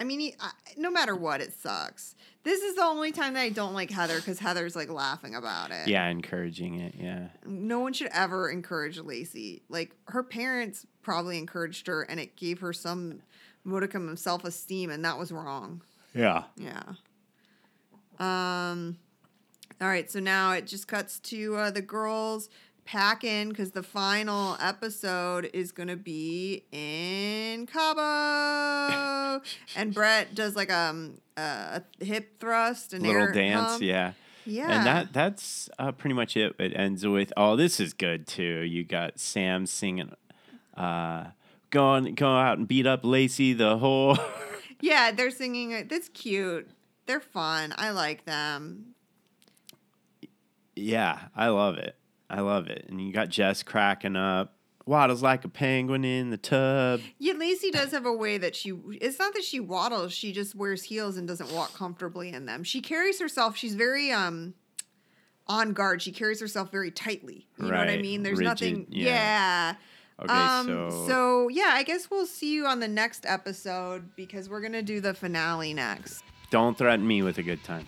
I 0.00 0.04
mean, 0.04 0.18
he- 0.20 0.34
I- 0.40 0.50
no 0.76 0.90
matter 0.90 1.14
what, 1.14 1.40
it 1.40 1.52
sucks. 1.52 2.14
This 2.42 2.62
is 2.62 2.74
the 2.76 2.82
only 2.82 3.10
time 3.12 3.34
that 3.34 3.40
I 3.42 3.48
don't 3.48 3.74
like 3.74 3.90
Heather 3.90 4.16
because 4.16 4.38
Heather's 4.40 4.76
like 4.76 4.90
laughing 4.90 5.34
about 5.34 5.70
it 5.70 5.88
Yeah, 5.88 6.06
encouraging 6.08 6.74
it. 6.80 6.94
Yeah. 6.98 7.28
no 7.46 7.78
one 7.80 7.92
should 7.94 8.10
ever 8.12 8.50
encourage 8.50 8.98
Lacey. 8.98 9.62
Like 9.68 9.94
her 10.08 10.22
parents 10.22 10.84
probably 11.02 11.38
encouraged 11.38 11.86
her 11.86 12.02
and 12.02 12.18
it 12.20 12.36
gave 12.36 12.58
her 12.60 12.72
some 12.72 13.22
modicum 13.64 14.08
of 14.10 14.18
self-esteem 14.18 14.90
and 14.90 15.04
that 15.04 15.16
was 15.18 15.32
wrong. 15.32 15.80
Yeah. 16.14 16.42
Yeah. 16.56 16.82
Um 18.18 18.98
all 19.84 19.90
right, 19.90 20.10
so 20.10 20.18
now 20.18 20.52
it 20.52 20.66
just 20.66 20.88
cuts 20.88 21.18
to 21.20 21.56
uh, 21.56 21.70
the 21.70 21.82
girls 21.82 22.48
packing 22.86 23.50
because 23.50 23.72
the 23.72 23.82
final 23.82 24.56
episode 24.58 25.50
is 25.52 25.72
going 25.72 25.88
to 25.88 25.96
be 25.96 26.64
in 26.72 27.66
Cabo. 27.66 29.42
and 29.76 29.92
Bret 29.92 30.34
does 30.34 30.56
like 30.56 30.72
um, 30.72 31.18
a 31.36 31.82
hip 32.00 32.40
thrust 32.40 32.94
and 32.94 33.02
Little 33.02 33.30
dance. 33.30 33.72
hump. 33.72 33.82
Yeah. 33.82 34.12
Yeah. 34.46 34.76
And 34.76 34.86
that 34.86 35.12
that's 35.12 35.68
uh, 35.78 35.92
pretty 35.92 36.14
much 36.14 36.34
it. 36.34 36.54
It 36.58 36.72
ends 36.74 37.06
with, 37.06 37.30
oh, 37.36 37.54
this 37.56 37.78
is 37.78 37.92
good 37.92 38.26
too. 38.26 38.60
You 38.62 38.84
got 38.84 39.18
Sam 39.20 39.66
singing, 39.66 40.12
uh, 40.76 41.24
on, 41.76 42.14
go 42.14 42.28
out 42.28 42.56
and 42.56 42.66
beat 42.66 42.86
up 42.86 43.00
Lacey 43.04 43.52
the 43.52 43.76
whole. 43.76 44.16
Yeah, 44.80 45.12
they're 45.12 45.30
singing. 45.30 45.86
That's 45.88 46.10
cute. 46.10 46.68
They're 47.06 47.20
fun. 47.20 47.72
I 47.78 47.90
like 47.90 48.26
them. 48.26 48.93
Yeah, 50.76 51.18
I 51.34 51.48
love 51.48 51.76
it. 51.76 51.96
I 52.28 52.40
love 52.40 52.68
it. 52.68 52.86
And 52.88 53.00
you 53.00 53.12
got 53.12 53.28
Jess 53.28 53.62
cracking 53.62 54.16
up. 54.16 54.56
Waddles 54.86 55.22
like 55.22 55.46
a 55.46 55.48
penguin 55.48 56.04
in 56.04 56.28
the 56.28 56.36
tub. 56.36 57.00
Yeah, 57.18 57.32
Lacey 57.34 57.70
does 57.70 57.92
have 57.92 58.04
a 58.04 58.12
way 58.12 58.36
that 58.36 58.54
she. 58.54 58.74
It's 59.00 59.18
not 59.18 59.32
that 59.32 59.42
she 59.42 59.58
waddles. 59.58 60.12
She 60.12 60.30
just 60.30 60.54
wears 60.54 60.82
heels 60.82 61.16
and 61.16 61.26
doesn't 61.26 61.50
walk 61.52 61.72
comfortably 61.72 62.30
in 62.30 62.44
them. 62.44 62.64
She 62.64 62.82
carries 62.82 63.18
herself. 63.18 63.56
She's 63.56 63.74
very 63.74 64.12
um, 64.12 64.52
on 65.46 65.72
guard. 65.72 66.02
She 66.02 66.12
carries 66.12 66.38
herself 66.38 66.70
very 66.70 66.90
tightly. 66.90 67.46
You 67.58 67.70
know 67.70 67.78
what 67.78 67.88
I 67.88 67.96
mean? 67.96 68.22
There's 68.22 68.40
rigid, 68.40 68.44
nothing. 68.50 68.86
yeah. 68.90 69.04
Yeah. 69.04 69.74
Okay, 70.20 70.32
um, 70.32 70.66
so, 70.66 71.06
so 71.06 71.48
yeah, 71.48 71.70
I 71.72 71.82
guess 71.82 72.10
we'll 72.10 72.26
see 72.26 72.54
you 72.54 72.66
on 72.66 72.78
the 72.78 72.86
next 72.86 73.26
episode 73.26 74.14
because 74.14 74.48
we're 74.48 74.60
gonna 74.60 74.82
do 74.82 75.00
the 75.00 75.12
finale 75.12 75.74
next. 75.74 76.22
don't 76.50 76.78
threaten 76.78 77.06
me 77.06 77.22
with 77.22 77.38
a 77.38 77.42
good 77.42 77.64
time. 77.64 77.86